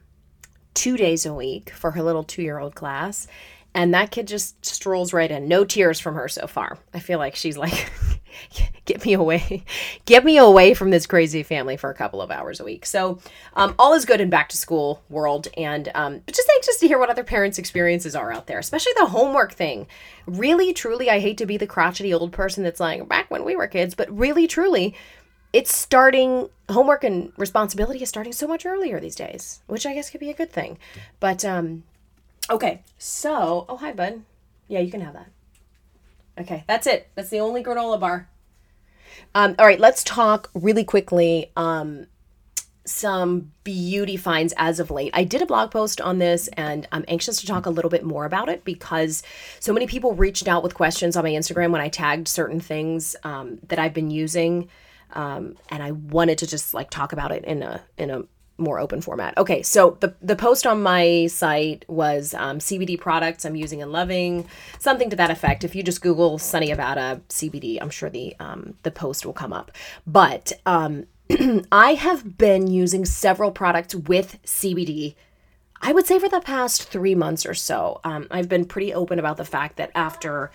two 0.74 0.96
days 0.96 1.26
a 1.26 1.34
week 1.34 1.70
for 1.70 1.92
her 1.92 2.02
little 2.02 2.24
two 2.24 2.42
year 2.42 2.58
old 2.58 2.74
class. 2.74 3.26
And 3.72 3.94
that 3.94 4.10
kid 4.10 4.26
just 4.26 4.64
strolls 4.66 5.12
right 5.12 5.30
in. 5.30 5.46
No 5.46 5.64
tears 5.64 6.00
from 6.00 6.16
her 6.16 6.26
so 6.26 6.48
far. 6.48 6.78
I 6.92 6.98
feel 6.98 7.20
like 7.20 7.36
she's 7.36 7.56
like, 7.56 7.88
get 8.84 9.04
me 9.04 9.12
away. 9.12 9.64
Get 10.06 10.24
me 10.24 10.38
away 10.38 10.74
from 10.74 10.90
this 10.90 11.06
crazy 11.06 11.44
family 11.44 11.76
for 11.76 11.90
a 11.90 11.94
couple 11.94 12.20
of 12.20 12.30
hours 12.32 12.58
a 12.58 12.64
week. 12.64 12.84
So, 12.84 13.20
um, 13.54 13.74
all 13.78 13.94
is 13.94 14.04
good 14.04 14.20
in 14.20 14.28
back 14.28 14.48
to 14.48 14.56
school 14.56 15.02
world. 15.08 15.46
And 15.56 15.88
um, 15.94 16.20
just 16.26 16.50
anxious 16.56 16.78
to 16.78 16.88
hear 16.88 16.98
what 16.98 17.10
other 17.10 17.22
parents' 17.22 17.58
experiences 17.58 18.16
are 18.16 18.32
out 18.32 18.48
there, 18.48 18.58
especially 18.58 18.92
the 18.98 19.06
homework 19.06 19.52
thing. 19.52 19.86
Really, 20.26 20.72
truly, 20.72 21.08
I 21.08 21.20
hate 21.20 21.38
to 21.38 21.46
be 21.46 21.56
the 21.56 21.66
crotchety 21.66 22.12
old 22.12 22.32
person 22.32 22.64
that's 22.64 22.80
like, 22.80 23.08
back 23.08 23.30
when 23.30 23.44
we 23.44 23.54
were 23.54 23.68
kids, 23.68 23.94
but 23.94 24.10
really, 24.16 24.48
truly, 24.48 24.96
it's 25.52 25.74
starting 25.74 26.48
homework 26.70 27.04
and 27.04 27.32
responsibility 27.36 28.02
is 28.02 28.08
starting 28.08 28.32
so 28.32 28.46
much 28.46 28.64
earlier 28.64 29.00
these 29.00 29.16
days, 29.16 29.60
which 29.66 29.86
I 29.86 29.94
guess 29.94 30.10
could 30.10 30.20
be 30.20 30.30
a 30.30 30.34
good 30.34 30.50
thing. 30.50 30.78
But 31.18 31.44
um 31.44 31.84
okay, 32.48 32.82
so 32.98 33.66
oh 33.68 33.76
hi 33.76 33.92
bud. 33.92 34.22
Yeah, 34.68 34.80
you 34.80 34.90
can 34.90 35.00
have 35.00 35.14
that. 35.14 35.30
Okay, 36.38 36.64
that's 36.66 36.86
it. 36.86 37.08
That's 37.14 37.28
the 37.28 37.40
only 37.40 37.62
granola 37.62 37.98
bar. 37.98 38.28
Um, 39.34 39.54
all 39.58 39.66
right, 39.66 39.80
let's 39.80 40.02
talk 40.04 40.48
really 40.54 40.84
quickly 40.84 41.50
um, 41.56 42.06
some 42.84 43.52
beauty 43.64 44.16
finds 44.16 44.54
as 44.56 44.80
of 44.80 44.90
late. 44.90 45.10
I 45.14 45.24
did 45.24 45.42
a 45.42 45.46
blog 45.46 45.70
post 45.70 46.00
on 46.00 46.18
this 46.18 46.48
and 46.48 46.88
I'm 46.92 47.04
anxious 47.08 47.40
to 47.40 47.46
talk 47.46 47.66
a 47.66 47.70
little 47.70 47.90
bit 47.90 48.04
more 48.04 48.24
about 48.24 48.48
it 48.48 48.64
because 48.64 49.22
so 49.60 49.72
many 49.72 49.86
people 49.86 50.14
reached 50.14 50.48
out 50.48 50.62
with 50.62 50.74
questions 50.74 51.16
on 51.16 51.24
my 51.24 51.30
Instagram 51.30 51.70
when 51.70 51.80
I 51.80 51.88
tagged 51.88 52.26
certain 52.26 52.60
things 52.60 53.14
um, 53.22 53.58
that 53.68 53.78
I've 53.78 53.94
been 53.94 54.10
using 54.10 54.68
um, 55.14 55.56
and 55.68 55.82
I 55.82 55.92
wanted 55.92 56.38
to 56.38 56.46
just 56.46 56.74
like 56.74 56.90
talk 56.90 57.12
about 57.12 57.32
it 57.32 57.44
in 57.44 57.62
a 57.62 57.82
in 57.96 58.10
a 58.10 58.22
more 58.60 58.78
open 58.78 59.00
format. 59.00 59.36
Okay, 59.38 59.62
so 59.62 59.96
the 60.00 60.14
the 60.20 60.36
post 60.36 60.66
on 60.66 60.82
my 60.82 61.26
site 61.26 61.84
was 61.88 62.34
um, 62.34 62.58
CBD 62.58 63.00
products 63.00 63.44
I'm 63.44 63.56
using 63.56 63.82
and 63.82 63.90
loving, 63.90 64.46
something 64.78 65.10
to 65.10 65.16
that 65.16 65.30
effect. 65.30 65.64
If 65.64 65.74
you 65.74 65.82
just 65.82 66.02
Google 66.02 66.38
Sonni 66.38 66.68
Abatta 66.68 67.20
CBD, 67.28 67.78
I'm 67.80 67.90
sure 67.90 68.10
the 68.10 68.36
um, 68.38 68.74
the 68.82 68.90
post 68.90 69.26
will 69.26 69.32
come 69.32 69.52
up. 69.52 69.72
But 70.06 70.52
um, 70.66 71.06
I 71.72 71.94
have 71.94 72.38
been 72.38 72.66
using 72.66 73.04
several 73.04 73.50
products 73.50 73.94
with 73.94 74.38
CBD. 74.44 75.14
I 75.82 75.92
would 75.92 76.06
say 76.06 76.18
for 76.18 76.28
the 76.28 76.40
past 76.40 76.84
three 76.84 77.14
months 77.14 77.46
or 77.46 77.54
so. 77.54 78.00
Um, 78.04 78.26
I've 78.30 78.50
been 78.50 78.66
pretty 78.66 78.92
open 78.92 79.18
about 79.18 79.38
the 79.38 79.46
fact 79.46 79.76
that 79.76 79.90
after 79.94 80.50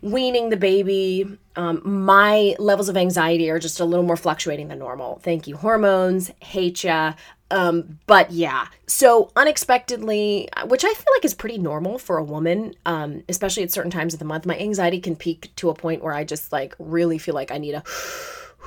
weaning 0.00 0.50
the 0.50 0.56
baby, 0.56 1.38
um, 1.56 1.82
my 1.84 2.54
levels 2.58 2.88
of 2.88 2.96
anxiety 2.96 3.50
are 3.50 3.58
just 3.58 3.80
a 3.80 3.84
little 3.84 4.04
more 4.04 4.16
fluctuating 4.16 4.68
than 4.68 4.78
normal. 4.78 5.18
Thank 5.22 5.46
you, 5.46 5.56
hormones. 5.56 6.30
Hate 6.40 6.84
ya. 6.84 7.14
Um, 7.50 7.98
but 8.06 8.30
yeah, 8.30 8.66
so 8.86 9.30
unexpectedly, 9.34 10.48
which 10.66 10.84
I 10.84 10.92
feel 10.92 11.14
like 11.16 11.24
is 11.24 11.34
pretty 11.34 11.58
normal 11.58 11.98
for 11.98 12.18
a 12.18 12.24
woman, 12.24 12.74
um, 12.84 13.24
especially 13.28 13.62
at 13.62 13.72
certain 13.72 13.90
times 13.90 14.12
of 14.12 14.18
the 14.18 14.26
month, 14.26 14.44
my 14.44 14.58
anxiety 14.58 15.00
can 15.00 15.16
peak 15.16 15.50
to 15.56 15.70
a 15.70 15.74
point 15.74 16.02
where 16.02 16.12
I 16.12 16.24
just 16.24 16.52
like 16.52 16.74
really 16.78 17.16
feel 17.18 17.34
like 17.34 17.50
I 17.50 17.58
need 17.58 17.74
a 17.74 17.82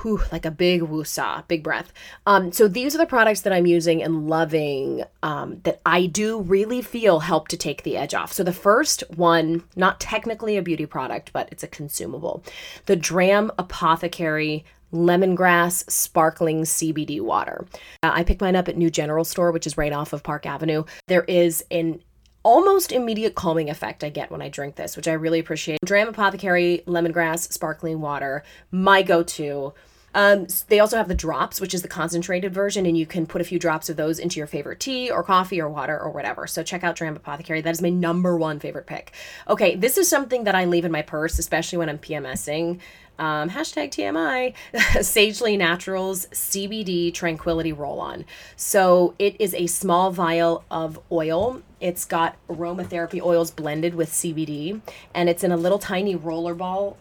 whew, 0.00 0.22
like 0.32 0.44
a 0.44 0.50
big 0.50 0.82
woosah, 0.82 1.46
big 1.48 1.62
breath. 1.62 1.92
Um, 2.26 2.52
so 2.52 2.68
these 2.68 2.94
are 2.94 2.98
the 2.98 3.06
products 3.06 3.42
that 3.42 3.52
I'm 3.52 3.66
using 3.66 4.02
and 4.02 4.28
loving 4.28 5.04
um, 5.22 5.60
that 5.64 5.80
I 5.84 6.06
do 6.06 6.40
really 6.40 6.82
feel 6.82 7.20
help 7.20 7.48
to 7.48 7.56
take 7.56 7.82
the 7.82 7.96
edge 7.96 8.14
off. 8.14 8.32
So 8.32 8.42
the 8.42 8.52
first 8.52 9.04
one, 9.14 9.64
not 9.76 10.00
technically 10.00 10.56
a 10.56 10.62
beauty 10.62 10.86
product, 10.86 11.32
but 11.32 11.48
it's 11.52 11.62
a 11.62 11.68
consumable, 11.68 12.42
the 12.86 12.96
Dram 12.96 13.50
Apothecary 13.58 14.64
lemongrass 14.92 15.90
sparkling 15.90 16.62
CBD 16.62 17.20
water. 17.20 17.66
Uh, 18.02 18.10
I 18.12 18.24
picked 18.24 18.42
mine 18.42 18.56
up 18.56 18.68
at 18.68 18.76
New 18.76 18.90
General 18.90 19.24
Store, 19.24 19.50
which 19.50 19.66
is 19.66 19.78
right 19.78 19.92
off 19.92 20.12
of 20.12 20.22
Park 20.22 20.44
Avenue. 20.44 20.84
There 21.08 21.24
is 21.24 21.64
an 21.70 22.02
almost 22.42 22.92
immediate 22.92 23.34
calming 23.34 23.70
effect 23.70 24.04
I 24.04 24.08
get 24.08 24.30
when 24.30 24.42
I 24.42 24.48
drink 24.48 24.76
this, 24.76 24.96
which 24.96 25.08
I 25.08 25.12
really 25.12 25.38
appreciate. 25.38 25.78
Dram 25.84 26.08
Apothecary 26.08 26.82
lemongrass 26.86 27.52
sparkling 27.52 28.00
water, 28.00 28.42
my 28.70 29.02
go 29.02 29.22
to. 29.22 29.74
Um, 30.14 30.46
they 30.68 30.80
also 30.80 30.96
have 30.96 31.08
the 31.08 31.14
drops, 31.14 31.60
which 31.60 31.74
is 31.74 31.82
the 31.82 31.88
concentrated 31.88 32.52
version, 32.52 32.86
and 32.86 32.96
you 32.96 33.06
can 33.06 33.26
put 33.26 33.40
a 33.40 33.44
few 33.44 33.58
drops 33.58 33.88
of 33.88 33.96
those 33.96 34.18
into 34.18 34.38
your 34.38 34.46
favorite 34.46 34.80
tea 34.80 35.10
or 35.10 35.22
coffee 35.22 35.60
or 35.60 35.68
water 35.68 35.98
or 35.98 36.10
whatever. 36.10 36.46
So 36.46 36.62
check 36.62 36.84
out 36.84 36.96
Dram 36.96 37.16
Apothecary. 37.16 37.60
That 37.60 37.70
is 37.70 37.82
my 37.82 37.90
number 37.90 38.36
one 38.36 38.58
favorite 38.58 38.86
pick. 38.86 39.12
Okay, 39.48 39.74
this 39.74 39.96
is 39.96 40.08
something 40.08 40.44
that 40.44 40.54
I 40.54 40.64
leave 40.64 40.84
in 40.84 40.92
my 40.92 41.02
purse, 41.02 41.38
especially 41.38 41.78
when 41.78 41.88
I'm 41.88 41.98
PMSing. 41.98 42.80
Um, 43.18 43.50
hashtag 43.50 43.90
TMI, 43.90 44.54
Sagely 45.04 45.56
Naturals 45.56 46.26
CBD 46.26 47.12
Tranquility 47.12 47.72
Roll 47.72 48.00
On. 48.00 48.24
So 48.56 49.14
it 49.18 49.36
is 49.38 49.54
a 49.54 49.66
small 49.66 50.10
vial 50.10 50.64
of 50.70 50.98
oil. 51.12 51.62
It's 51.78 52.04
got 52.04 52.36
aromatherapy 52.48 53.22
oils 53.22 53.50
blended 53.50 53.94
with 53.94 54.10
CBD, 54.10 54.80
and 55.14 55.28
it's 55.28 55.44
in 55.44 55.52
a 55.52 55.56
little 55.56 55.78
tiny 55.78 56.16
roller 56.16 56.54
ball 56.54 56.96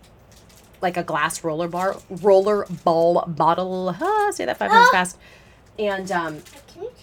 like 0.82 0.98
a 0.98 1.04
glass 1.04 1.44
roller 1.44 1.68
bar, 1.68 1.98
roller 2.10 2.66
ball 2.84 3.24
bottle. 3.28 3.96
Ah, 4.00 4.32
say 4.32 4.46
that 4.46 4.58
five 4.58 4.72
times 4.72 4.90
fast. 4.90 5.18
And 5.80 6.12
um, 6.12 6.42
Can 6.68 6.84
you 6.84 6.90
that 6.90 7.02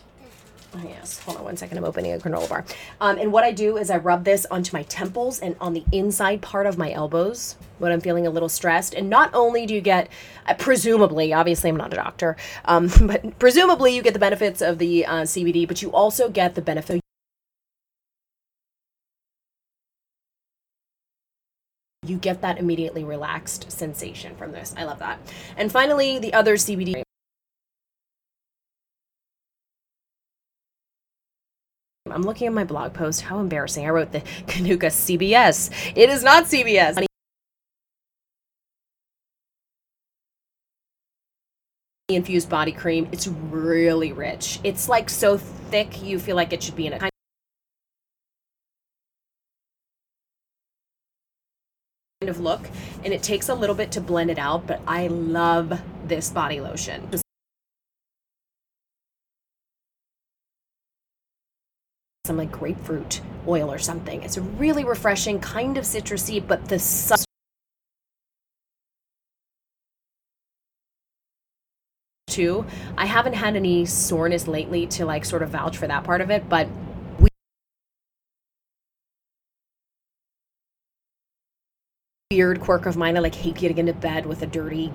Oh, 0.75 0.83
yes. 0.87 1.19
Hold 1.21 1.39
on 1.39 1.45
one 1.45 1.57
second. 1.57 1.79
I'm 1.79 1.85
opening 1.85 2.13
a 2.13 2.19
granola 2.19 2.49
bar. 2.49 2.65
Um, 3.01 3.17
and 3.17 3.33
what 3.33 3.43
I 3.43 3.53
do 3.53 3.79
is 3.79 3.91
I 3.91 3.97
rub 3.97 4.25
this 4.25 4.45
onto 4.51 4.77
my 4.77 4.83
temples 4.85 5.41
and 5.41 5.57
on 5.61 5.73
the 5.73 5.83
inside 5.93 6.43
part 6.43 6.67
of 6.67 6.77
my 6.77 6.93
elbows 6.93 7.57
when 7.79 7.91
I'm 7.91 8.03
feeling 8.03 8.27
a 8.27 8.31
little 8.31 8.51
stressed. 8.51 8.93
And 8.93 9.09
not 9.09 9.31
only 9.33 9.65
do 9.65 9.75
you 9.75 9.81
get, 9.81 10.11
uh, 10.47 10.55
presumably, 10.55 11.33
obviously 11.33 11.71
I'm 11.71 11.77
not 11.77 11.93
a 11.93 11.97
doctor, 11.97 12.37
um, 12.67 12.91
but 13.01 13.39
presumably 13.39 13.97
you 13.97 14.03
get 14.03 14.13
the 14.13 14.21
benefits 14.21 14.61
of 14.61 14.79
the 14.79 15.07
uh, 15.07 15.23
CBD, 15.23 15.67
but 15.67 15.81
you 15.81 15.91
also 15.91 16.29
get 16.29 16.55
the 16.55 16.63
benefit. 16.63 17.01
You 22.09 22.17
get 22.17 22.41
that 22.41 22.59
immediately 22.59 23.05
relaxed 23.05 23.71
sensation 23.71 24.35
from 24.37 24.53
this. 24.53 24.75
I 24.77 24.85
love 24.85 24.99
that. 25.01 25.21
And 25.59 25.71
finally, 25.71 26.19
the 26.19 26.33
other 26.33 26.55
CBD. 26.55 27.03
I'm 32.11 32.23
looking 32.23 32.47
at 32.47 32.55
my 32.55 32.65
blog 32.65 32.95
post. 32.95 33.21
How 33.21 33.41
embarrassing. 33.41 33.85
I 33.85 33.91
wrote 33.91 34.13
the 34.13 34.21
Kanuka 34.47 34.89
CBS. 34.89 35.71
It 35.95 36.09
is 36.09 36.25
not 36.25 36.45
CBS. 36.45 37.05
Infused 42.09 42.49
body 42.49 42.73
cream. 42.73 43.07
It's 43.13 43.29
really 43.29 44.13
rich. 44.13 44.61
It's 44.65 44.89
like 44.89 45.11
so 45.11 45.37
thick 45.37 46.03
you 46.03 46.19
feel 46.19 46.37
like 46.37 46.55
it 46.55 46.63
should 46.63 46.75
be 46.75 46.87
in 46.87 46.95
a 46.95 47.11
of 52.29 52.41
look 52.41 52.69
and 53.05 53.13
it 53.13 53.23
takes 53.23 53.49
a 53.49 53.55
little 53.55 53.75
bit 53.75 53.93
to 53.93 54.01
blend 54.01 54.31
it 54.31 54.39
out, 54.39 54.67
but 54.67 54.81
I 54.87 55.07
love 55.09 55.81
this 56.07 56.31
body 56.31 56.61
lotion. 56.61 57.09
some 62.29 62.37
like 62.37 62.53
grapefruit 62.53 63.23
oil 63.49 63.73
or 63.73 63.79
something. 63.79 64.23
It's 64.23 64.37
really 64.37 64.85
refreshing, 64.85 65.41
kind 65.41 65.79
of 65.79 65.85
citrusy, 65.85 66.47
but 66.47 66.69
the 66.69 66.79
su- 66.79 67.25
too. 72.27 72.67
I 72.99 73.07
haven't 73.07 73.33
had 73.33 73.57
any 73.57 73.87
soreness 73.87 74.47
lately 74.47 74.87
to 74.89 75.07
like 75.07 75.25
sort 75.25 75.43
of 75.43 75.49
vouch 75.49 75.79
for 75.79 75.87
that 75.87 76.05
part 76.05 76.21
of 76.21 76.31
it, 76.31 76.49
but 76.51 76.69
weird 82.39 82.61
quirk 82.61 82.87
of 82.87 82.97
mine. 82.97 83.17
I 83.17 83.21
like 83.21 83.35
hate 83.35 83.57
getting 83.57 83.79
into 83.79 83.93
bed 83.93 84.25
with 84.25 84.43
a 84.43 84.47
dirty 84.47 84.93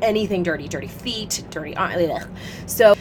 anything 0.00 0.42
dirty, 0.42 0.66
dirty 0.66 0.86
feet, 0.86 1.44
dirty. 1.50 1.76
ugh. 1.76 2.26
So 2.64 2.94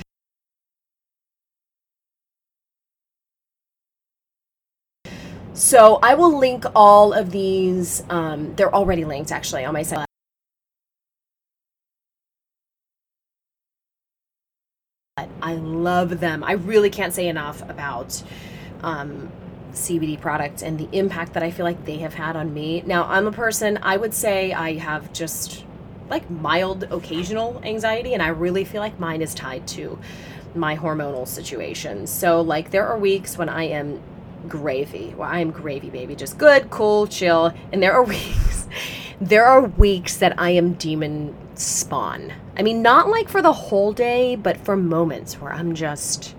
So 5.54 6.00
I 6.04 6.16
will 6.16 6.38
link 6.38 6.66
all 6.76 7.14
of 7.14 7.32
these. 7.32 8.04
Um, 8.10 8.54
they're 8.56 8.74
already 8.74 9.06
linked 9.06 9.32
actually 9.32 9.64
on 9.64 9.74
my 9.74 9.84
site. 9.84 10.06
But 15.16 15.30
I 15.42 15.54
love 15.54 16.20
them. 16.20 16.44
I 16.44 16.54
really 16.54 16.90
can't 16.90 17.14
say 17.14 17.28
enough 17.28 17.62
about 17.70 18.24
um, 18.84 19.32
CBD 19.74 20.20
products 20.20 20.62
and 20.62 20.80
the 20.80 20.90
impact 20.92 21.34
that 21.34 21.44
I 21.44 21.52
feel 21.52 21.66
like 21.66 21.86
they 21.86 21.98
have 21.98 22.14
had 22.14 22.36
on 22.36 22.54
me. 22.54 22.84
Now, 22.86 23.06
I'm 23.06 23.28
a 23.28 23.32
person, 23.32 23.80
I 23.82 23.98
would 23.98 24.14
say 24.14 24.54
I 24.54 24.76
have 24.76 25.14
just 25.14 25.64
like 26.10 26.30
mild 26.30 26.84
occasional 26.92 27.62
anxiety, 27.64 28.14
and 28.14 28.24
I 28.24 28.30
really 28.30 28.66
feel 28.66 28.82
like 28.82 29.00
mine 29.00 29.22
is 29.22 29.34
tied 29.34 29.68
to 29.70 30.00
my 30.56 30.76
hormonal 30.76 31.28
situation. 31.28 32.08
So, 32.08 32.42
like, 32.42 32.72
there 32.72 32.88
are 32.88 32.98
weeks 32.98 33.38
when 33.38 33.50
I 33.50 33.66
am 33.66 34.02
gravy. 34.48 35.14
Well, 35.16 35.30
I 35.30 35.40
am 35.40 35.52
gravy, 35.52 35.90
baby. 35.90 36.16
Just 36.16 36.38
good, 36.38 36.70
cool, 36.70 37.08
chill. 37.08 37.54
And 37.72 37.82
there 37.84 37.94
are 37.94 38.04
weeks, 38.16 38.68
there 39.22 39.46
are 39.46 39.62
weeks 39.62 40.18
that 40.18 40.40
I 40.40 40.52
am 40.52 40.74
demon 40.74 41.36
spawn. 41.56 42.34
I 42.58 42.64
mean, 42.64 42.82
not 42.82 43.10
like 43.10 43.30
for 43.30 43.42
the 43.42 43.54
whole 43.54 43.94
day, 43.94 44.36
but 44.36 44.58
for 44.58 44.76
moments 44.76 45.40
where 45.40 45.54
I'm 45.54 45.76
just, 45.76 46.36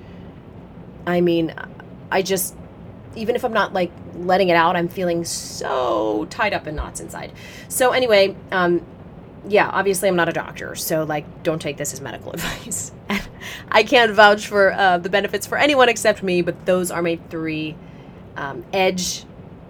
I 1.07 1.21
mean, 1.21 1.55
I 2.11 2.23
just, 2.23 2.57
even 3.17 3.35
if 3.35 3.45
I'm 3.45 3.53
not 3.53 3.73
like 3.73 3.93
letting 4.17 4.49
it 4.49 4.57
out, 4.57 4.77
I'm 4.77 4.89
feeling 4.89 5.25
so 5.25 6.27
tied 6.31 6.53
up 6.53 6.67
in 6.67 6.77
knots 6.77 7.01
inside. 7.01 7.33
So, 7.69 7.93
anyway, 7.93 8.37
um, 8.53 8.85
yeah, 9.49 9.69
obviously 9.69 10.09
I'm 10.09 10.17
not 10.17 10.29
a 10.29 10.33
doctor, 10.33 10.75
so 10.75 11.05
like 11.05 11.43
don't 11.43 11.61
take 11.61 11.77
this 11.77 11.93
as 11.93 12.01
medical 12.01 12.33
advice. 12.35 12.93
I 13.71 13.83
can't 13.83 14.13
vouch 14.13 14.47
for 14.47 14.73
uh, 14.73 14.99
the 14.99 15.09
benefits 15.09 15.47
for 15.47 15.59
anyone 15.59 15.89
except 15.89 16.23
me, 16.23 16.43
but 16.43 16.67
those 16.67 16.91
are 16.91 17.03
my 17.03 17.17
three 17.31 17.77
um, 18.37 18.65
edge 18.73 19.25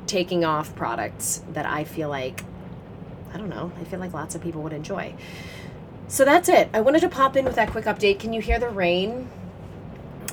taking 0.06 0.44
off 0.44 0.74
products 0.74 1.42
that 1.52 1.66
I 1.66 1.84
feel 1.84 2.08
like 2.08 2.42
I 3.32 3.38
don't 3.38 3.48
know, 3.48 3.70
I 3.80 3.84
feel 3.84 4.00
like 4.00 4.12
lots 4.12 4.34
of 4.34 4.42
people 4.42 4.62
would 4.62 4.72
enjoy. 4.72 5.14
So 6.08 6.24
that's 6.24 6.48
it. 6.48 6.68
I 6.74 6.80
wanted 6.80 7.00
to 7.02 7.08
pop 7.08 7.36
in 7.36 7.44
with 7.44 7.54
that 7.54 7.70
quick 7.70 7.84
update. 7.84 8.18
Can 8.18 8.32
you 8.32 8.40
hear 8.40 8.58
the 8.58 8.68
rain? 8.68 9.30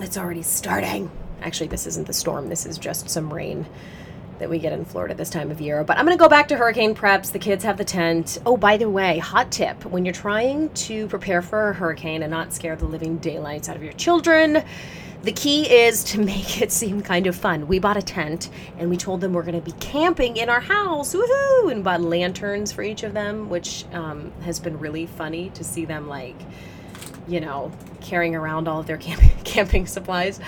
It's 0.02 0.17
already 0.17 0.41
starting. 0.41 1.12
Actually, 1.41 1.67
this 1.67 1.88
isn't 1.88 2.08
the 2.08 2.13
storm. 2.13 2.50
This 2.50 2.65
is 2.65 2.78
just 2.78 3.10
some 3.10 3.34
rain 3.34 3.65
that 4.39 4.50
we 4.50 4.60
get 4.60 4.73
in 4.73 4.86
Florida 4.86 5.15
this 5.15 5.30
time 5.30 5.52
of 5.52 5.60
year. 5.60 5.84
But 5.84 5.97
I'm 5.97 6.06
going 6.06 6.17
to 6.17 6.21
go 6.21 6.30
back 6.30 6.47
to 6.50 6.58
hurricane 6.58 6.93
preps. 6.93 7.32
The 7.32 7.39
kids 7.39 7.63
have 7.63 7.78
the 7.78 7.86
tent. 7.86 8.38
Oh, 8.45 8.58
by 8.58 8.78
the 8.78 8.89
way, 8.89 9.17
hot 9.17 9.52
tip 9.52 9.86
when 9.86 10.06
you're 10.06 10.13
trying 10.13 10.69
to 10.69 11.08
prepare 11.08 11.41
for 11.41 11.69
a 11.69 11.73
hurricane 11.73 12.23
and 12.23 12.32
not 12.32 12.54
scare 12.54 12.76
the 12.76 12.86
living 12.86 13.17
daylights 13.17 13.69
out 13.69 13.76
of 13.76 13.84
your 13.84 13.93
children, 13.93 14.63
the 15.23 15.32
key 15.32 15.63
is 15.63 16.04
to 16.06 16.19
make 16.23 16.62
it 16.62 16.71
seem 16.71 17.02
kind 17.02 17.28
of 17.28 17.36
fun. 17.36 17.67
We 17.67 17.80
bought 17.80 17.97
a 17.97 18.02
tent 18.02 18.50
and 18.78 18.89
we 18.89 18.97
told 18.97 19.21
them 19.21 19.34
we're 19.34 19.43
going 19.43 19.60
to 19.60 19.65
be 19.65 19.78
camping 19.80 20.38
in 20.38 20.50
our 20.50 20.62
house. 20.62 21.15
Woohoo! 21.15 21.71
And 21.71 21.84
bought 21.84 22.02
lanterns 22.02 22.71
for 22.71 22.84
each 22.84 23.04
of 23.04 23.13
them, 23.13 23.50
which 23.50 23.86
um, 23.93 24.32
has 24.43 24.60
been 24.60 24.78
really 24.80 25.08
funny 25.08 25.50
to 25.52 25.63
see 25.63 25.86
them 25.86 26.08
like 26.08 26.36
you 27.28 27.41
know, 27.41 27.71
carrying 28.02 28.36
around 28.36 28.67
all 28.67 28.80
of 28.80 28.88
their 28.88 28.97
camping, 28.97 29.32
camping 29.43 29.86
supplies. 29.86 30.39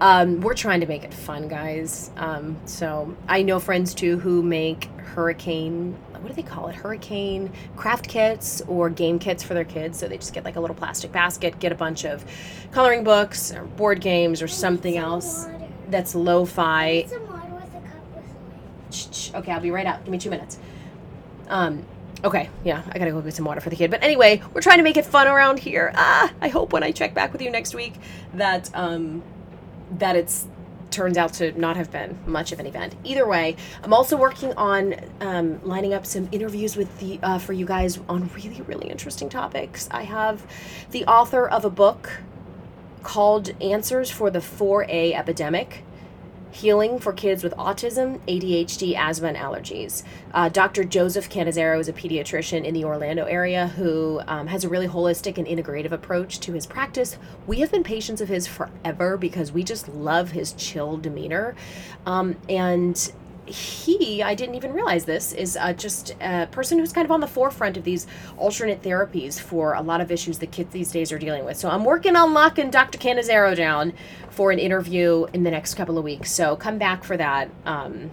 Um, 0.00 0.40
we're 0.42 0.54
trying 0.54 0.80
to 0.80 0.86
make 0.86 1.04
it 1.04 1.14
fun, 1.14 1.48
guys. 1.48 2.10
Um, 2.16 2.58
so 2.66 3.16
I 3.28 3.42
know 3.42 3.58
friends 3.58 3.94
too 3.94 4.18
who 4.18 4.42
make 4.42 4.84
hurricane, 4.98 5.96
what 6.12 6.28
do 6.28 6.34
they 6.34 6.42
call 6.42 6.68
it? 6.68 6.74
Hurricane 6.74 7.50
craft 7.76 8.06
kits 8.06 8.60
or 8.68 8.90
game 8.90 9.18
kits 9.18 9.42
for 9.42 9.54
their 9.54 9.64
kids. 9.64 9.98
So 9.98 10.06
they 10.08 10.18
just 10.18 10.34
get 10.34 10.44
like 10.44 10.56
a 10.56 10.60
little 10.60 10.76
plastic 10.76 11.12
basket, 11.12 11.58
get 11.58 11.72
a 11.72 11.76
bunch 11.76 12.04
of 12.04 12.24
coloring 12.72 13.04
books 13.04 13.52
or 13.52 13.64
board 13.64 14.00
games 14.02 14.42
or 14.42 14.48
something 14.48 14.94
some 14.94 15.02
else 15.02 15.46
water. 15.46 15.68
that's 15.88 16.14
lo-fi. 16.14 17.06
Some 17.08 17.26
water 17.26 17.54
with 17.54 17.64
a 17.64 17.80
cup 17.88 18.14
with 18.14 18.24
me. 18.24 18.60
Shh, 18.90 19.06
shh. 19.12 19.34
Okay, 19.34 19.52
I'll 19.52 19.60
be 19.60 19.70
right 19.70 19.86
out. 19.86 20.04
Give 20.04 20.12
me 20.12 20.18
two 20.18 20.30
minutes. 20.30 20.58
Um, 21.48 21.84
okay, 22.22 22.50
yeah, 22.64 22.82
I 22.90 22.98
gotta 22.98 23.12
go 23.12 23.22
get 23.22 23.32
some 23.34 23.46
water 23.46 23.62
for 23.62 23.70
the 23.70 23.76
kid. 23.76 23.90
But 23.90 24.02
anyway, 24.02 24.42
we're 24.52 24.60
trying 24.60 24.78
to 24.78 24.84
make 24.84 24.98
it 24.98 25.06
fun 25.06 25.26
around 25.26 25.58
here. 25.58 25.92
Ah, 25.94 26.30
I 26.42 26.48
hope 26.48 26.74
when 26.74 26.82
I 26.82 26.90
check 26.90 27.14
back 27.14 27.32
with 27.32 27.40
you 27.40 27.50
next 27.50 27.74
week 27.74 27.94
that 28.34 28.70
um, 28.74 29.22
that 29.98 30.16
it's 30.16 30.46
turns 30.90 31.18
out 31.18 31.32
to 31.34 31.52
not 31.60 31.76
have 31.76 31.90
been 31.90 32.18
much 32.26 32.52
of 32.52 32.60
an 32.60 32.66
event. 32.66 32.94
Either 33.04 33.26
way, 33.26 33.56
I'm 33.82 33.92
also 33.92 34.16
working 34.16 34.54
on 34.54 34.94
um, 35.20 35.60
lining 35.62 35.92
up 35.92 36.06
some 36.06 36.28
interviews 36.32 36.76
with 36.76 36.98
the 37.00 37.18
uh, 37.22 37.38
for 37.38 37.52
you 37.52 37.66
guys 37.66 37.98
on 38.08 38.30
really 38.34 38.62
really 38.62 38.88
interesting 38.88 39.28
topics. 39.28 39.88
I 39.90 40.04
have 40.04 40.46
the 40.90 41.04
author 41.04 41.48
of 41.48 41.64
a 41.64 41.70
book 41.70 42.20
called 43.02 43.50
Answers 43.62 44.10
for 44.10 44.30
the 44.30 44.40
4A 44.40 45.14
Epidemic 45.14 45.84
Healing 46.56 46.98
for 46.98 47.12
Kids 47.12 47.44
with 47.44 47.52
Autism, 47.56 48.18
ADHD, 48.20 48.94
Asthma, 48.94 49.28
and 49.28 49.36
Allergies. 49.36 50.02
Uh, 50.32 50.48
Dr. 50.48 50.84
Joseph 50.84 51.28
Cannizzaro 51.28 51.78
is 51.78 51.86
a 51.86 51.92
pediatrician 51.92 52.64
in 52.64 52.72
the 52.72 52.82
Orlando 52.82 53.26
area 53.26 53.68
who 53.68 54.22
um, 54.26 54.46
has 54.46 54.64
a 54.64 54.68
really 54.70 54.88
holistic 54.88 55.36
and 55.36 55.46
integrative 55.46 55.92
approach 55.92 56.40
to 56.40 56.54
his 56.54 56.64
practice. 56.64 57.18
We 57.46 57.60
have 57.60 57.70
been 57.70 57.84
patients 57.84 58.22
of 58.22 58.30
his 58.30 58.46
forever 58.46 59.18
because 59.18 59.52
we 59.52 59.64
just 59.64 59.86
love 59.88 60.30
his 60.30 60.54
chill 60.54 60.96
demeanor. 60.96 61.54
Um, 62.06 62.36
and 62.48 63.12
he, 63.46 64.22
I 64.22 64.34
didn't 64.34 64.54
even 64.54 64.72
realize 64.72 65.04
this, 65.04 65.32
is 65.32 65.56
uh, 65.56 65.72
just 65.72 66.14
a 66.20 66.46
person 66.50 66.78
who's 66.78 66.92
kind 66.92 67.04
of 67.04 67.10
on 67.10 67.20
the 67.20 67.26
forefront 67.26 67.76
of 67.76 67.84
these 67.84 68.06
alternate 68.36 68.82
therapies 68.82 69.40
for 69.40 69.74
a 69.74 69.82
lot 69.82 70.00
of 70.00 70.10
issues 70.10 70.38
that 70.40 70.52
kids 70.52 70.72
these 70.72 70.90
days 70.92 71.12
are 71.12 71.18
dealing 71.18 71.44
with. 71.44 71.56
So 71.56 71.68
I'm 71.70 71.84
working 71.84 72.16
on 72.16 72.34
locking 72.34 72.70
Dr. 72.70 72.98
Cannizzaro 72.98 73.56
down 73.56 73.92
for 74.30 74.50
an 74.50 74.58
interview 74.58 75.26
in 75.32 75.44
the 75.44 75.50
next 75.50 75.74
couple 75.74 75.96
of 75.96 76.04
weeks. 76.04 76.30
So 76.30 76.56
come 76.56 76.78
back 76.78 77.04
for 77.04 77.16
that. 77.16 77.50
Um, 77.64 78.10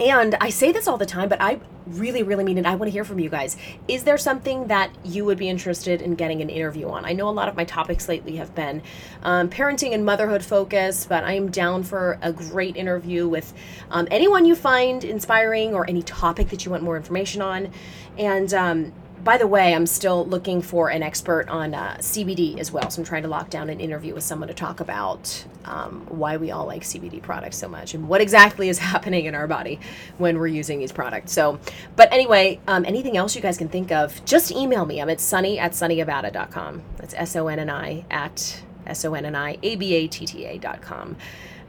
And 0.00 0.36
I 0.40 0.50
say 0.50 0.70
this 0.70 0.86
all 0.86 0.96
the 0.96 1.06
time, 1.06 1.28
but 1.28 1.40
I 1.40 1.58
really, 1.96 2.22
really 2.22 2.44
mean 2.44 2.58
it. 2.58 2.66
I 2.66 2.74
want 2.74 2.88
to 2.88 2.92
hear 2.92 3.04
from 3.04 3.18
you 3.18 3.28
guys. 3.28 3.56
Is 3.86 4.04
there 4.04 4.18
something 4.18 4.66
that 4.68 4.90
you 5.04 5.24
would 5.24 5.38
be 5.38 5.48
interested 5.48 6.02
in 6.02 6.14
getting 6.14 6.42
an 6.42 6.50
interview 6.50 6.88
on? 6.88 7.04
I 7.04 7.12
know 7.12 7.28
a 7.28 7.30
lot 7.30 7.48
of 7.48 7.56
my 7.56 7.64
topics 7.64 8.08
lately 8.08 8.36
have 8.36 8.54
been 8.54 8.82
um, 9.22 9.48
parenting 9.48 9.94
and 9.94 10.04
motherhood 10.04 10.44
focus, 10.44 11.06
but 11.06 11.24
I 11.24 11.32
am 11.32 11.50
down 11.50 11.82
for 11.82 12.18
a 12.22 12.32
great 12.32 12.76
interview 12.76 13.28
with 13.28 13.52
um, 13.90 14.08
anyone 14.10 14.44
you 14.44 14.54
find 14.54 15.04
inspiring 15.04 15.74
or 15.74 15.88
any 15.88 16.02
topic 16.02 16.48
that 16.50 16.64
you 16.64 16.70
want 16.70 16.82
more 16.82 16.96
information 16.96 17.42
on. 17.42 17.70
And 18.16 18.52
um, 18.54 18.92
by 19.24 19.36
the 19.36 19.46
way, 19.46 19.74
I'm 19.74 19.86
still 19.86 20.26
looking 20.26 20.62
for 20.62 20.90
an 20.90 21.02
expert 21.02 21.48
on 21.48 21.74
uh, 21.74 21.96
CBD 21.98 22.58
as 22.58 22.72
well. 22.72 22.90
So 22.90 23.00
I'm 23.00 23.06
trying 23.06 23.22
to 23.22 23.28
lock 23.28 23.50
down 23.50 23.70
an 23.70 23.80
interview 23.80 24.14
with 24.14 24.24
someone 24.24 24.48
to 24.48 24.54
talk 24.54 24.80
about 24.80 25.44
um, 25.64 26.06
why 26.08 26.36
we 26.36 26.50
all 26.50 26.66
like 26.66 26.82
CBD 26.82 27.22
products 27.22 27.56
so 27.56 27.68
much 27.68 27.94
and 27.94 28.08
what 28.08 28.20
exactly 28.20 28.68
is 28.68 28.78
happening 28.90 29.26
in 29.26 29.34
our 29.34 29.46
body 29.46 29.80
when 30.18 30.38
we're 30.38 30.46
using 30.46 30.78
these 30.78 30.92
products. 30.92 31.32
So, 31.32 31.58
but 31.96 32.12
anyway, 32.12 32.60
um, 32.66 32.84
anything 32.84 33.16
else 33.16 33.34
you 33.34 33.42
guys 33.42 33.58
can 33.58 33.68
think 33.68 33.92
of, 33.92 34.24
just 34.24 34.50
email 34.50 34.86
me. 34.86 35.00
I'm 35.00 35.10
at 35.10 35.18
sonni 35.18 35.58
at 35.58 35.72
sonniabatta.com. 35.72 36.82
That's 36.96 37.14
S 37.14 37.36
O 37.36 37.48
N 37.48 37.58
N 37.58 37.70
I 37.70 38.04
at 38.10 38.62
S 38.86 39.04
O 39.04 39.14
N 39.14 39.24
N 39.24 39.34
I 39.34 39.58
A 39.62 39.76
B 39.76 39.94
A 39.94 40.06
T 40.06 40.26
T 40.26 40.44
A.com. 40.46 41.16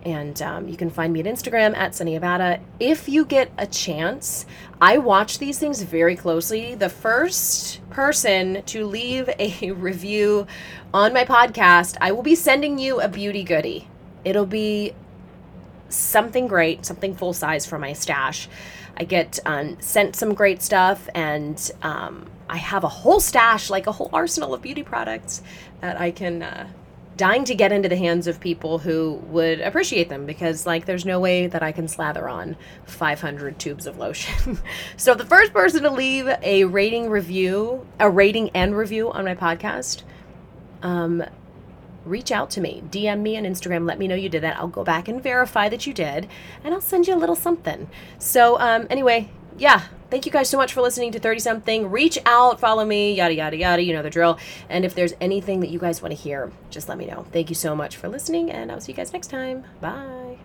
And 0.03 0.41
um, 0.41 0.67
you 0.67 0.77
can 0.77 0.89
find 0.89 1.11
me 1.11 1.19
at 1.19 1.25
Instagram 1.25 1.75
at 1.75 1.91
Sonni 1.91 2.19
Abatta. 2.19 2.61
If 2.79 3.09
you 3.09 3.25
get 3.25 3.51
a 3.57 3.67
chance, 3.67 4.45
I 4.81 4.97
watch 4.97 5.39
these 5.39 5.59
things 5.59 5.81
very 5.81 6.15
closely. 6.15 6.75
The 6.75 6.89
first 6.89 7.81
person 7.89 8.63
to 8.63 8.85
leave 8.85 9.29
a 9.39 9.71
review 9.75 10.47
on 10.93 11.13
my 11.13 11.25
podcast, 11.25 11.97
I 11.99 12.13
will 12.13 12.23
be 12.23 12.35
sending 12.35 12.79
you 12.79 13.01
a 13.01 13.09
beauty 13.09 13.43
goodie. 13.43 13.87
It'll 14.23 14.45
be 14.45 14.93
something 15.89 16.47
great, 16.47 16.85
something 16.85 17.15
full 17.15 17.33
size 17.33 17.65
for 17.65 17.77
my 17.77 17.93
stash. 17.93 18.47
I 18.95 19.03
get 19.03 19.39
um, 19.45 19.77
sent 19.79 20.15
some 20.15 20.33
great 20.33 20.61
stuff, 20.61 21.07
and 21.15 21.71
um, 21.81 22.25
I 22.49 22.57
have 22.57 22.83
a 22.83 22.89
whole 22.89 23.19
stash, 23.19 23.69
like 23.69 23.87
a 23.87 23.91
whole 23.91 24.09
arsenal 24.11 24.53
of 24.53 24.61
beauty 24.61 24.83
products 24.83 25.41
that 25.81 25.99
I 25.99 26.11
can 26.11 26.43
uh, 26.43 26.67
dying 27.19 27.43
to 27.43 27.53
get 27.53 27.73
into 27.73 27.89
the 27.89 27.97
hands 27.97 28.27
of 28.27 28.39
people 28.39 28.77
who 28.77 29.15
would 29.27 29.59
appreciate 29.59 30.07
them 30.07 30.25
because 30.25 30.65
like 30.65 30.85
there's 30.85 31.05
no 31.05 31.19
way 31.19 31.47
that 31.47 31.61
I 31.61 31.73
can 31.73 31.89
slather 31.89 32.29
on 32.29 32.55
500 32.85 33.59
tubes 33.59 33.85
of 33.85 33.97
lotion. 33.97 34.57
so 34.97 35.13
the 35.13 35.25
first 35.25 35.51
person 35.51 35.83
to 35.83 35.91
leave 35.91 36.29
a 36.41 36.63
rating 36.63 37.09
review, 37.09 37.85
a 37.99 38.09
rating 38.09 38.51
and 38.51 38.75
review 38.75 39.11
on 39.11 39.25
my 39.25 39.35
podcast, 39.35 40.03
um 40.81 41.21
reach 42.05 42.31
out 42.31 42.49
to 42.51 42.61
me, 42.61 42.81
DM 42.89 43.19
me 43.19 43.37
on 43.37 43.43
Instagram, 43.43 43.85
let 43.85 43.99
me 43.99 44.07
know 44.07 44.15
you 44.15 44.29
did 44.29 44.41
that. 44.41 44.55
I'll 44.55 44.69
go 44.69 44.85
back 44.85 45.09
and 45.09 45.21
verify 45.21 45.67
that 45.67 45.85
you 45.85 45.93
did, 45.93 46.25
and 46.63 46.73
I'll 46.73 46.79
send 46.79 47.05
you 47.05 47.15
a 47.15 47.17
little 47.17 47.35
something. 47.35 47.89
So 48.17 48.57
um 48.61 48.87
anyway, 48.89 49.29
yeah, 49.57 49.83
thank 50.09 50.25
you 50.25 50.31
guys 50.31 50.49
so 50.49 50.57
much 50.57 50.73
for 50.73 50.81
listening 50.81 51.11
to 51.13 51.19
30 51.19 51.39
something. 51.39 51.91
Reach 51.91 52.17
out, 52.25 52.59
follow 52.59 52.85
me, 52.85 53.13
yada, 53.13 53.33
yada, 53.33 53.57
yada. 53.57 53.81
You 53.81 53.93
know 53.93 54.01
the 54.01 54.09
drill. 54.09 54.37
And 54.69 54.85
if 54.85 54.95
there's 54.95 55.13
anything 55.21 55.59
that 55.61 55.69
you 55.69 55.79
guys 55.79 56.01
want 56.01 56.15
to 56.15 56.21
hear, 56.21 56.51
just 56.69 56.89
let 56.89 56.97
me 56.97 57.05
know. 57.05 57.25
Thank 57.31 57.49
you 57.49 57.55
so 57.55 57.75
much 57.75 57.97
for 57.97 58.09
listening, 58.09 58.51
and 58.51 58.71
I'll 58.71 58.81
see 58.81 58.91
you 58.91 58.95
guys 58.95 59.13
next 59.13 59.27
time. 59.27 59.65
Bye. 59.81 60.37